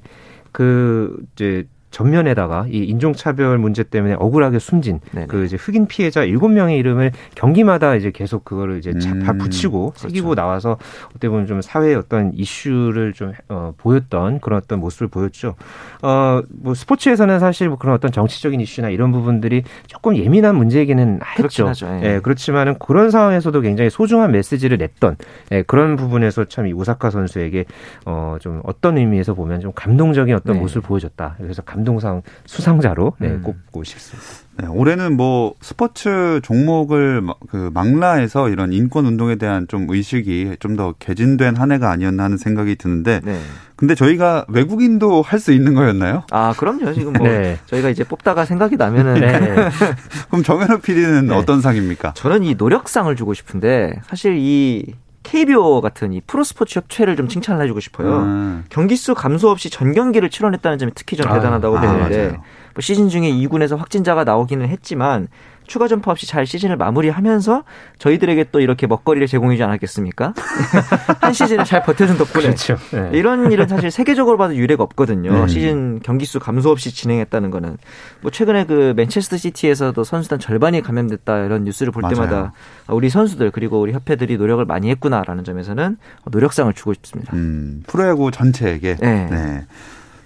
그 0.52 1.16
이제 1.34 1.66
전면에다가 1.94 2.66
이 2.68 2.78
인종차별 2.78 3.56
문제 3.58 3.84
때문에 3.84 4.16
억울하게 4.18 4.58
숨진 4.58 4.98
네네. 5.12 5.26
그 5.28 5.44
이제 5.44 5.56
흑인 5.56 5.86
피해자 5.86 6.24
일곱 6.24 6.48
명의 6.48 6.76
이름을 6.78 7.12
경기마다 7.36 7.94
이제 7.94 8.10
계속 8.10 8.44
그거를 8.44 8.78
이제 8.78 8.92
자- 8.98 9.14
다 9.20 9.30
음, 9.32 9.38
붙이고 9.38 9.90
그렇죠. 9.90 10.08
새기고 10.08 10.34
나와서 10.34 10.76
어떻게 11.10 11.28
보면 11.28 11.46
좀 11.46 11.62
사회의 11.62 11.94
어떤 11.94 12.32
이슈를 12.34 13.12
좀 13.12 13.32
어, 13.48 13.72
보였던 13.78 14.40
그런 14.40 14.58
어떤 14.58 14.80
모습을 14.80 15.06
보였죠. 15.06 15.54
어, 16.02 16.42
뭐 16.50 16.74
스포츠에서는 16.74 17.38
사실 17.38 17.68
뭐 17.68 17.78
그런 17.78 17.94
어떤 17.94 18.10
정치적인 18.10 18.60
이슈나 18.60 18.88
이런 18.90 19.12
부분들이 19.12 19.62
조금 19.86 20.16
예민한 20.16 20.56
문제이기는 20.56 21.20
했죠. 21.38 21.68
하죠. 21.68 21.86
예. 22.02 22.14
예, 22.16 22.20
그렇지만은 22.20 22.76
그런 22.80 23.10
상황에서도 23.12 23.60
굉장히 23.60 23.88
소중한 23.90 24.32
메시지를 24.32 24.78
냈던 24.78 25.16
예, 25.52 25.62
그런 25.62 25.94
부분에서 25.94 26.46
참이 26.46 26.72
우사카 26.72 27.10
선수에게 27.10 27.66
어, 28.04 28.36
좀 28.40 28.60
어떤 28.64 28.98
의미에서 28.98 29.34
보면 29.34 29.60
좀 29.60 29.70
감동적인 29.74 30.34
어떤 30.34 30.54
네. 30.56 30.60
모습을 30.60 30.82
보여줬다. 30.82 31.36
그래서 31.38 31.62
감 31.62 31.83
동상 31.84 32.22
수상자로 32.46 33.14
네, 33.18 33.28
음. 33.28 33.42
꼽고 33.42 33.84
싶습니다. 33.84 34.28
네, 34.56 34.66
올해는 34.68 35.16
뭐 35.16 35.54
스포츠 35.60 36.40
종목을 36.44 37.20
마- 37.22 37.34
그 37.48 37.70
망라해서 37.74 38.48
이런 38.50 38.72
인권 38.72 39.04
운동에 39.04 39.34
대한 39.36 39.66
좀 39.68 39.86
의식이 39.88 40.56
좀 40.60 40.76
더 40.76 40.92
개진된 40.98 41.56
한 41.56 41.70
해가 41.72 41.90
아니었나 41.90 42.24
하는 42.24 42.36
생각이 42.36 42.76
드는데 42.76 43.20
네. 43.24 43.38
근데 43.76 43.94
저희가 43.96 44.44
외국인도 44.48 45.22
할 45.22 45.38
수 45.40 45.52
있는 45.52 45.74
거였나요? 45.74 46.22
아, 46.30 46.52
그럼요. 46.56 46.92
지금 46.94 47.12
뭐 47.14 47.26
네. 47.28 47.58
저희가 47.66 47.90
이제 47.90 48.02
뽑다가 48.04 48.44
생각이 48.44 48.76
나면은 48.76 49.14
네. 49.20 49.54
그럼 50.30 50.42
정현호 50.44 50.78
PD는 50.78 51.26
네. 51.26 51.34
어떤 51.34 51.60
상입니까? 51.60 52.12
저는 52.14 52.44
이 52.44 52.54
노력상을 52.54 53.14
주고 53.16 53.34
싶은데 53.34 53.94
사실 54.06 54.36
이 54.38 54.94
KBO 55.24 55.80
같은 55.80 56.12
이 56.12 56.20
프로스포츠 56.20 56.78
협회를 56.78 57.16
좀 57.16 57.26
칭찬을 57.26 57.62
해주고 57.64 57.80
싶어요. 57.80 58.18
음, 58.18 58.64
경기 58.68 58.94
수 58.96 59.14
감소 59.14 59.50
없이 59.50 59.70
전 59.70 59.92
경기를 59.92 60.30
치러냈다는 60.30 60.78
점이 60.78 60.92
특히 60.94 61.16
좀 61.16 61.26
아, 61.28 61.34
대단하다고 61.34 61.78
아, 61.78 61.80
보는데 61.80 62.16
맞아요. 62.16 62.30
뭐 62.74 62.80
시즌 62.80 63.08
중에 63.08 63.30
2군에서 63.30 63.76
확진자가 63.76 64.24
나오기는 64.24 64.68
했지만 64.68 65.28
추가 65.66 65.88
점프 65.88 66.10
없이 66.10 66.26
잘 66.26 66.46
시즌을 66.46 66.76
마무리하면서 66.76 67.64
저희들에게 67.98 68.46
또 68.52 68.60
이렇게 68.60 68.86
먹거리를 68.86 69.26
제공해 69.26 69.56
주지 69.56 69.62
않았겠습니까? 69.64 70.34
한 71.20 71.32
시즌을 71.32 71.64
잘 71.64 71.82
버텨준 71.82 72.18
덕분에 72.18 72.44
그렇죠. 72.44 72.76
네. 72.92 73.10
이런 73.12 73.50
일은 73.52 73.68
사실 73.68 73.90
세계적으로 73.90 74.36
봐도 74.36 74.54
유례가 74.54 74.82
없거든요. 74.84 75.32
네. 75.32 75.48
시즌 75.48 76.00
경기 76.00 76.24
수 76.24 76.38
감소 76.38 76.70
없이 76.70 76.94
진행했다는 76.94 77.50
거는 77.50 77.76
뭐 78.20 78.30
최근에 78.30 78.66
그 78.66 78.94
맨체스터 78.96 79.36
시티에서도 79.36 80.02
선수단 80.04 80.38
절반이 80.38 80.82
감염됐다 80.82 81.44
이런 81.44 81.64
뉴스를 81.64 81.92
볼 81.92 82.02
맞아요. 82.02 82.14
때마다 82.14 82.52
우리 82.88 83.08
선수들 83.08 83.50
그리고 83.50 83.80
우리 83.80 83.92
협회들이 83.92 84.36
노력을 84.36 84.64
많이 84.64 84.90
했구나라는 84.90 85.44
점에서는 85.44 85.96
노력상을 86.30 86.72
주고 86.74 86.92
싶습니다. 86.94 87.34
음, 87.34 87.82
프로야구 87.86 88.30
전체에게 88.30 88.96
네. 89.00 89.26
네. 89.30 89.66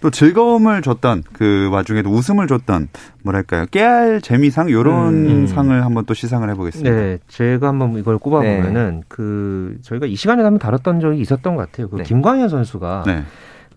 또 0.01 0.11
즐거움을 0.11 0.83
줬던 0.83 1.25
그 1.33 1.69
와중에도 1.71 2.11
웃음을 2.11 2.47
줬던 2.47 2.89
뭐랄까요 3.25 3.67
깨알 3.71 4.21
재미상 4.21 4.71
요런 4.71 5.15
음. 5.27 5.47
상을 5.47 5.85
한번 5.85 6.05
또 6.05 6.15
시상을 6.15 6.49
해보겠습니다. 6.51 6.95
네, 6.95 7.19
제가 7.29 7.69
한번 7.69 7.97
이걸 7.99 8.19
꼽아보면은 8.19 9.03
그 9.09 9.77
저희가 9.83 10.07
이 10.07 10.15
시간에 10.15 10.43
한번 10.43 10.59
다뤘던 10.59 11.01
적이 11.01 11.21
있었던 11.21 11.57
것 11.57 11.71
같아요. 11.71 11.89
그 11.89 11.97
네. 11.97 12.03
김광현 12.05 12.49
선수가 12.49 13.05
네. 13.07 13.25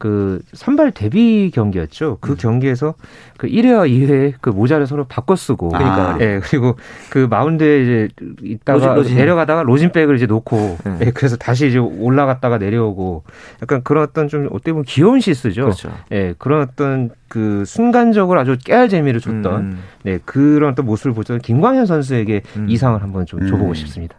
그 0.02 0.42
선발 0.54 0.94
데뷔 0.94 1.52
경기였죠. 1.54 2.14
음. 2.14 2.18
그 2.22 2.36
경기에서 2.36 2.96
그 3.38 3.46
1회와 3.46 3.88
2회 3.88 4.34
그 4.42 4.50
모자를 4.50 4.88
서로 4.88 5.04
바꿔 5.04 5.36
쓰고 5.36 5.70
그러니까요. 5.70 6.18
예, 6.22 6.40
그리고 6.42 6.76
그 7.12 7.28
마운드에 7.30 7.84
이제 7.84 8.08
있다가 8.42 8.80
로진, 8.80 8.96
로진. 8.96 9.18
내려가다가 9.18 9.62
로진백을 9.62 10.16
이제 10.16 10.26
놓고 10.26 10.78
네. 10.86 10.98
예, 11.06 11.12
그래서 11.12 11.38
다시 11.38 11.68
이제 11.68 11.78
올라갔다가 11.78 12.58
내려오고 12.58 13.26
약간 13.62 13.84
그런 13.84 14.04
어떤 14.04 14.28
좀 14.28 14.48
어떻게 14.48 14.72
보면 14.72 14.86
귀여운 14.86 15.20
실수죠. 15.20 15.66
그렇죠. 15.66 15.92
예, 16.12 16.34
그런 16.40 16.68
어떤 16.68 17.12
그 17.28 17.64
순간적으로 17.68 18.40
아주 18.40 18.58
깨알 18.58 18.90
재미를 18.90 19.20
줬던 19.20 19.62
음. 19.62 19.80
네, 20.02 20.18
그런 20.26 20.74
또 20.74 20.82
모습을 20.82 21.14
보던 21.14 21.42
김광현 21.42 21.86
선수에게 21.86 22.42
음. 22.58 22.66
이 22.68 22.76
상을 22.76 23.00
한번 23.00 23.28
좀 23.28 23.46
줘보고 23.46 23.70
음. 23.70 23.74
싶습니다. 23.76 24.16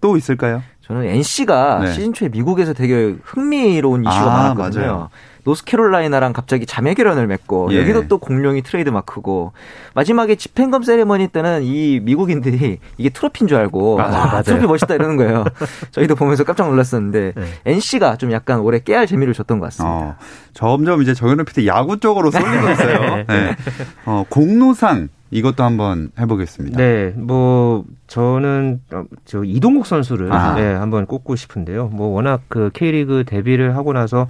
또 0.00 0.16
있을까요? 0.16 0.62
저는 0.86 1.04
NC가 1.04 1.80
네. 1.80 1.92
시즌 1.92 2.12
초에 2.12 2.28
미국에서 2.28 2.72
되게 2.72 3.16
흥미로운 3.24 4.02
이슈가 4.04 4.22
아, 4.22 4.54
많았거든요. 4.54 4.86
맞아요. 4.86 5.10
노스캐롤라이나랑 5.46 6.32
갑자기 6.32 6.66
자매 6.66 6.94
결연을 6.94 7.28
맺고 7.28 7.72
예. 7.72 7.78
여기도 7.80 8.08
또 8.08 8.18
공룡이 8.18 8.62
트레이드 8.62 8.90
마크고 8.90 9.52
마지막에 9.94 10.34
집행검 10.34 10.82
세레머니 10.82 11.28
때는 11.28 11.62
이 11.62 12.00
미국인들이 12.02 12.78
이게 12.98 13.08
트로피인 13.10 13.46
줄 13.46 13.56
알고 13.58 13.94
와, 13.94 14.08
맞아요. 14.08 14.42
트로피 14.42 14.66
멋있다 14.66 14.96
이러는 14.96 15.16
거예요. 15.16 15.44
저희도 15.92 16.16
보면서 16.16 16.42
깜짝 16.42 16.68
놀랐었는데 16.68 17.32
네. 17.36 17.44
NC가 17.64 18.16
좀 18.16 18.32
약간 18.32 18.58
올해 18.60 18.80
깨알 18.80 19.06
재미를 19.06 19.32
줬던 19.34 19.60
것 19.60 19.66
같습니다. 19.66 19.94
어, 19.94 20.16
점점 20.52 21.00
이제 21.00 21.14
정현우 21.14 21.44
PD 21.44 21.68
야구 21.68 21.98
쪽으로 22.00 22.32
쏠리고 22.32 22.70
있어요. 22.72 23.24
네. 23.28 23.56
어, 24.04 24.24
공로상 24.28 25.08
이것도 25.30 25.62
한번 25.64 26.10
해보겠습니다. 26.18 26.76
네, 26.76 27.12
뭐 27.16 27.84
저는 28.08 28.80
어, 28.92 29.04
저 29.24 29.42
이동국 29.44 29.86
선수를 29.86 30.32
아. 30.32 30.54
네, 30.54 30.72
한번 30.74 31.06
꼽고 31.06 31.36
싶은데요. 31.36 31.88
뭐 31.88 32.08
워낙 32.08 32.42
그 32.48 32.70
K리그 32.72 33.24
데뷔를 33.26 33.76
하고 33.76 33.92
나서 33.92 34.28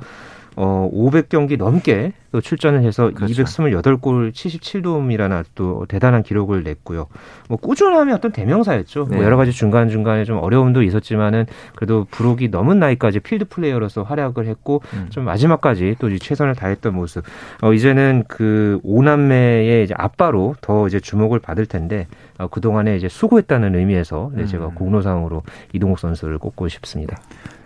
어 0.56 0.90
500경기 0.92 1.58
넘게 1.58 2.12
또 2.32 2.40
출전을 2.40 2.82
해서 2.82 3.10
그렇죠. 3.14 3.44
228골 3.44 4.32
77도움이라는 4.32 5.44
또 5.54 5.84
대단한 5.88 6.22
기록을 6.22 6.64
냈고요. 6.64 7.06
뭐 7.48 7.56
꾸준함이 7.58 8.12
어떤 8.12 8.32
대명사였죠. 8.32 9.08
네. 9.10 9.16
뭐 9.16 9.24
여러 9.24 9.36
가지 9.36 9.52
중간 9.52 9.88
중간에 9.88 10.24
좀 10.24 10.38
어려움도 10.38 10.82
있었지만은 10.82 11.46
그래도 11.74 12.06
부록이 12.10 12.48
넘은 12.48 12.78
나이까지 12.78 13.20
필드 13.20 13.46
플레이어로서 13.46 14.02
활약을 14.02 14.46
했고 14.46 14.82
음. 14.94 15.06
좀 15.10 15.24
마지막까지 15.24 15.96
또이 15.98 16.18
최선을 16.18 16.54
다했던 16.54 16.94
모습. 16.94 17.24
어 17.62 17.72
이제는 17.72 18.24
그 18.28 18.80
오남매의 18.82 19.84
이제 19.84 19.94
아빠로 19.96 20.56
더 20.60 20.86
이제 20.86 21.00
주목을 21.00 21.38
받을 21.38 21.66
텐데 21.66 22.06
어, 22.38 22.48
그 22.48 22.60
동안에 22.60 22.96
이제 22.96 23.08
수고했다는 23.08 23.74
의미에서 23.74 24.30
네, 24.34 24.46
제가 24.46 24.66
음. 24.66 24.74
공로상으로 24.74 25.42
이동욱 25.72 25.98
선수를 25.98 26.38
꼽고 26.38 26.68
싶습니다. 26.68 27.16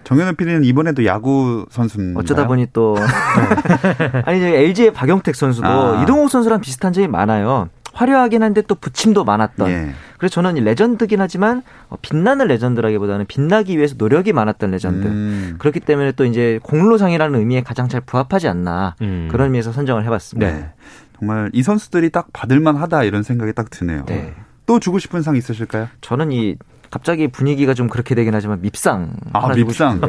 정현우 0.05 0.35
PD는 0.35 0.65
이번에도 0.65 1.05
야구 1.05 1.67
선수인가요? 1.71 2.19
어쩌다 2.19 2.47
보니 2.47 2.69
또 2.73 2.97
아니 4.25 4.39
이제 4.39 4.49
LG의 4.49 4.93
박영택 4.93 5.35
선수도 5.35 5.67
아. 5.67 6.03
이동욱 6.03 6.31
선수랑 6.31 6.61
비슷한 6.61 6.93
점이 6.93 7.07
많아요. 7.09 7.69
화려하긴 7.93 8.43
한데 8.43 8.63
또 8.63 8.75
부침도 8.75 9.25
많았던. 9.25 9.69
예. 9.69 9.93
그래서 10.17 10.35
저는 10.35 10.57
이 10.57 10.61
레전드긴 10.61 11.21
하지만 11.21 11.63
어, 11.89 11.97
빛나는 12.01 12.47
레전드라기보다는 12.47 13.27
빛나기 13.27 13.77
위해서 13.77 13.95
노력이 13.99 14.33
많았던 14.33 14.71
레전드. 14.71 15.07
음. 15.07 15.57
그렇기 15.59 15.81
때문에 15.81 16.13
또 16.13 16.25
이제 16.25 16.61
공로상이라는 16.63 17.39
의미에 17.39 17.63
가장 17.63 17.89
잘 17.89 18.01
부합하지 18.01 18.49
않나 18.49 18.95
음. 19.03 19.29
그런 19.31 19.47
의미에서 19.47 19.73
선정을 19.73 20.05
해봤습니다. 20.05 20.53
네. 20.53 20.71
정말 21.19 21.51
이 21.53 21.63
선수들이 21.63 22.11
딱 22.11 22.29
받을만하다 22.33 23.05
이런 23.05 23.23
생각이 23.23 23.53
딱 23.53 23.71
드네요. 23.71 24.05
네. 24.07 24.35
또 24.67 24.79
주고 24.79 24.99
싶은 24.99 25.23
상 25.23 25.37
있으실까요? 25.37 25.89
저는 26.01 26.33
이 26.33 26.57
갑자기 26.91 27.29
분위기가 27.29 27.73
좀 27.73 27.89
그렇게 27.89 28.15
되긴 28.15 28.35
하지만 28.35 28.61
밉상 28.61 29.13
아, 29.33 29.55
밉상. 29.55 30.01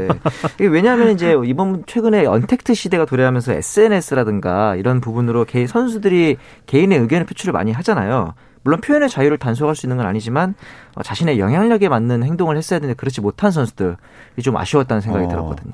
이게 0.56 0.67
왜냐하면 0.67 1.12
이제 1.12 1.36
이번 1.46 1.84
최근에 1.86 2.26
언택트 2.26 2.74
시대가 2.74 3.06
도래하면서 3.06 3.54
SNS라든가 3.54 4.76
이런 4.76 5.00
부분으로 5.00 5.46
개 5.46 5.67
선수들이 5.67 6.38
개인의 6.65 7.00
의견을 7.00 7.26
표출을 7.26 7.54
많이 7.54 7.72
하잖아요. 7.72 8.34
물론 8.63 8.82
표현의 8.82 9.10
자유를 9.10 9.38
단속할 9.38 9.76
수 9.76 9.86
있는 9.86 9.98
건 9.98 10.06
아니지만 10.06 10.56
어, 10.96 11.04
자신의 11.04 11.39
영향력에 11.39 11.89
맞는 11.89 12.24
행동을 12.24 12.58
했어야 12.58 12.80
되는데 12.80 12.96
그렇지 12.96 13.22
못한 13.22 13.52
선수들이 13.52 13.96
좀 14.44 14.58
아쉬웠다는 14.58 15.02
생각이 15.02 15.26
어. 15.26 15.30
들었거든요. 15.30 15.74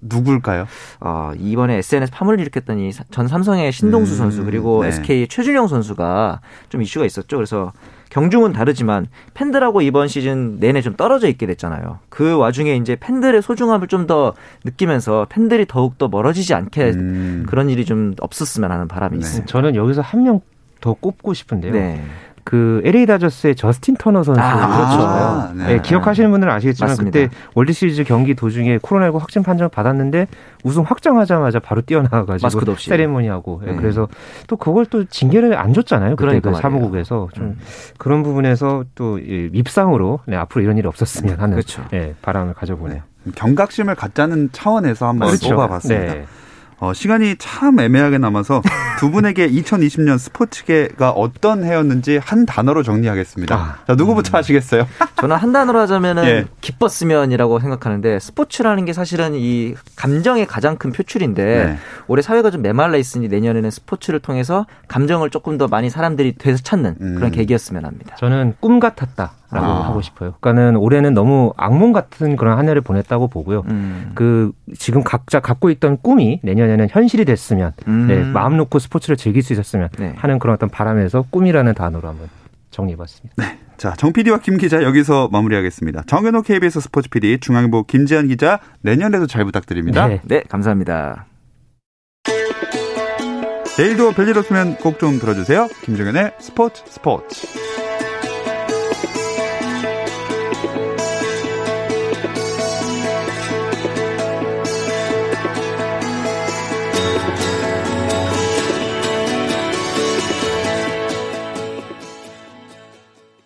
누굴까요? 0.00 0.66
어, 1.00 1.32
이번에 1.36 1.76
SNS 1.78 2.12
파문을 2.12 2.40
일으켰던 2.40 2.78
이전 2.78 3.26
삼성의 3.26 3.72
신동수 3.72 4.14
음, 4.14 4.18
선수 4.18 4.44
그리고 4.44 4.82
네. 4.82 4.88
SK 4.88 5.26
최준영 5.28 5.66
선수가 5.66 6.40
좀 6.68 6.82
이슈가 6.82 7.04
있었죠. 7.04 7.36
그래서 7.36 7.72
경중은 8.10 8.52
다르지만 8.52 9.06
팬들하고 9.34 9.82
이번 9.82 10.08
시즌 10.08 10.58
내내 10.58 10.80
좀 10.82 10.96
떨어져 10.96 11.28
있게 11.28 11.46
됐잖아요. 11.46 11.98
그 12.08 12.36
와중에 12.36 12.76
이제 12.76 12.96
팬들의 12.98 13.42
소중함을 13.42 13.86
좀 13.88 14.06
더 14.08 14.32
느끼면서 14.64 15.26
팬들이 15.28 15.66
더욱 15.66 15.98
더 15.98 16.08
멀어지지 16.08 16.54
않게 16.54 16.90
음. 16.92 17.44
그런 17.48 17.68
일이 17.68 17.84
좀 17.84 18.14
없었으면 18.20 18.70
하는 18.70 18.88
바람이 18.88 19.16
네. 19.16 19.20
있습니다. 19.20 19.46
저는 19.46 19.74
여기서 19.74 20.00
한 20.00 20.22
명 20.22 20.40
더 20.80 20.94
꼽고 20.94 21.34
싶은데요. 21.34 21.72
네. 21.72 22.00
그 22.48 22.80
LA 22.82 23.04
다저스의 23.04 23.56
저스틴 23.56 23.96
터너 23.98 24.22
선수 24.22 24.40
아, 24.40 25.48
그렇죠. 25.50 25.54
네. 25.54 25.74
네, 25.74 25.82
기억하시는 25.82 26.30
분들은 26.30 26.50
아시겠지만 26.50 26.92
맞습니다. 26.92 27.20
그때 27.20 27.34
월드 27.52 27.74
시리즈 27.74 28.04
경기 28.04 28.34
도중에 28.34 28.78
코로나19 28.78 29.18
확진 29.18 29.42
판정 29.42 29.68
받았는데 29.68 30.28
우승 30.64 30.82
확정하자마자 30.82 31.58
바로 31.58 31.82
뛰어나와가지고 31.82 32.46
마스크도 32.46 32.72
없이. 32.72 32.88
세레모니하고 32.88 33.60
예, 33.66 33.72
네. 33.72 33.76
그래서 33.76 34.08
또 34.46 34.56
그걸 34.56 34.86
또 34.86 35.04
징계를 35.04 35.58
안 35.58 35.74
줬잖아요. 35.74 36.16
그때 36.16 36.24
그러니까 36.24 36.52
그. 36.52 36.56
사무국에서 36.58 37.28
좀 37.34 37.44
음. 37.44 37.58
그런 37.98 38.22
부분에서 38.22 38.84
또이 38.94 39.50
밉상으로 39.52 40.20
네, 40.24 40.36
앞으로 40.36 40.64
이런 40.64 40.78
일이 40.78 40.88
없었으면 40.88 41.38
하는 41.38 41.56
그렇죠. 41.56 41.84
예, 41.92 42.14
바람을 42.22 42.54
가져보네요. 42.54 43.02
경각심을 43.34 43.94
갖자는 43.94 44.48
차원에서 44.52 45.06
한번 45.06 45.28
그렇죠. 45.28 45.50
뽑아봤습니다. 45.50 46.14
네. 46.80 46.86
어, 46.86 46.92
시간이 46.92 47.36
참 47.38 47.78
애매하게 47.80 48.18
남아서 48.18 48.62
두 48.98 49.10
분에게 49.10 49.48
2020년 49.50 50.18
스포츠계가 50.18 51.10
어떤 51.10 51.64
해였는지 51.64 52.18
한 52.18 52.46
단어로 52.46 52.82
정리하겠습니다. 52.82 53.54
아. 53.54 53.76
자, 53.86 53.94
누구부터 53.94 54.38
하시겠어요? 54.38 54.86
저는 55.16 55.36
한 55.36 55.52
단어로 55.52 55.78
하자면은 55.80 56.24
예. 56.24 56.46
기뻤으면이라고 56.60 57.60
생각하는데 57.60 58.18
스포츠라는 58.20 58.84
게 58.84 58.92
사실은 58.92 59.34
이 59.34 59.74
감정의 59.96 60.46
가장 60.46 60.76
큰 60.76 60.92
표출인데 60.92 61.44
네. 61.44 61.78
올해 62.06 62.22
사회가 62.22 62.50
좀 62.50 62.62
메말라 62.62 62.96
있으니 62.96 63.28
내년에는 63.28 63.70
스포츠를 63.70 64.20
통해서 64.20 64.66
감정을 64.86 65.30
조금 65.30 65.58
더 65.58 65.66
많이 65.68 65.90
사람들이 65.90 66.36
되서 66.38 66.62
찾는 66.62 66.96
음. 67.00 67.14
그런 67.16 67.30
계기였으면 67.30 67.84
합니다. 67.84 68.16
저는 68.18 68.54
꿈 68.60 68.78
같았다 68.80 69.32
라고 69.50 69.66
아. 69.66 69.88
하고 69.88 70.02
싶어요. 70.02 70.34
그러니까는 70.40 70.76
올해는 70.76 71.14
너무 71.14 71.52
악몽 71.56 71.92
같은 71.92 72.36
그런 72.36 72.58
한 72.58 72.68
해를 72.68 72.82
보냈다고 72.82 73.28
보고요. 73.28 73.64
음. 73.68 74.12
그 74.14 74.52
지금 74.78 75.02
각자 75.02 75.40
갖고 75.40 75.70
있던 75.70 75.98
꿈이 76.02 76.40
내년에는 76.42 76.88
현실이 76.90 77.24
됐으면 77.24 77.72
음. 77.86 78.06
네, 78.08 78.22
마음 78.24 78.56
놓고 78.58 78.78
스포츠를 78.78 79.16
즐길 79.16 79.42
수 79.42 79.52
있었으면 79.54 79.88
네. 79.98 80.12
하는 80.16 80.38
그런 80.38 80.54
어떤 80.54 80.68
바람에서 80.68 81.24
꿈이라는 81.30 81.72
단어로 81.74 82.06
한번 82.08 82.28
정리해봤습니다. 82.70 83.34
자, 83.78 83.94
정 83.96 84.12
PD와 84.12 84.38
김 84.38 84.58
기자 84.58 84.82
여기서 84.82 85.28
마무리하겠습니다. 85.32 86.02
정현호 86.06 86.42
KBS 86.42 86.80
스포츠 86.80 87.08
PD, 87.08 87.38
중앙일보 87.38 87.84
김지한 87.84 88.28
기자 88.28 88.58
내년에도 88.82 89.26
잘 89.26 89.44
부탁드립니다. 89.44 90.08
네. 90.08 90.20
네, 90.24 90.42
감사합니다. 90.48 91.26
내일도 93.78 94.12
별일 94.12 94.36
없으면 94.36 94.76
꼭 94.78 94.98
좀 94.98 95.18
들어주세요. 95.20 95.68
김정현의 95.84 96.32
스포츠 96.40 96.82
스포츠. 96.86 97.46